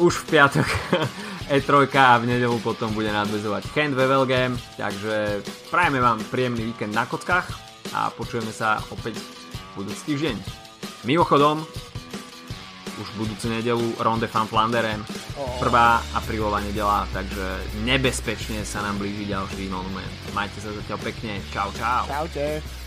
[0.00, 0.66] Už v piatok
[1.50, 7.08] E3 a v nedelu potom bude nadvezovať Hand Wevelgem, takže prajeme vám príjemný víkend na
[7.08, 7.48] kockách
[7.96, 9.18] a počujeme sa opäť
[9.74, 10.36] budúci týždeň.
[11.02, 11.66] Mimochodom,
[13.00, 15.00] už budúcu nedelu Ronde van Flanderen.
[15.58, 20.12] Prvá aprílová nedela, takže nebezpečne sa nám blíži ďalší monument.
[20.36, 21.40] Majte sa zatiaľ pekne.
[21.50, 22.04] Čau, čau.
[22.06, 22.81] Čaute.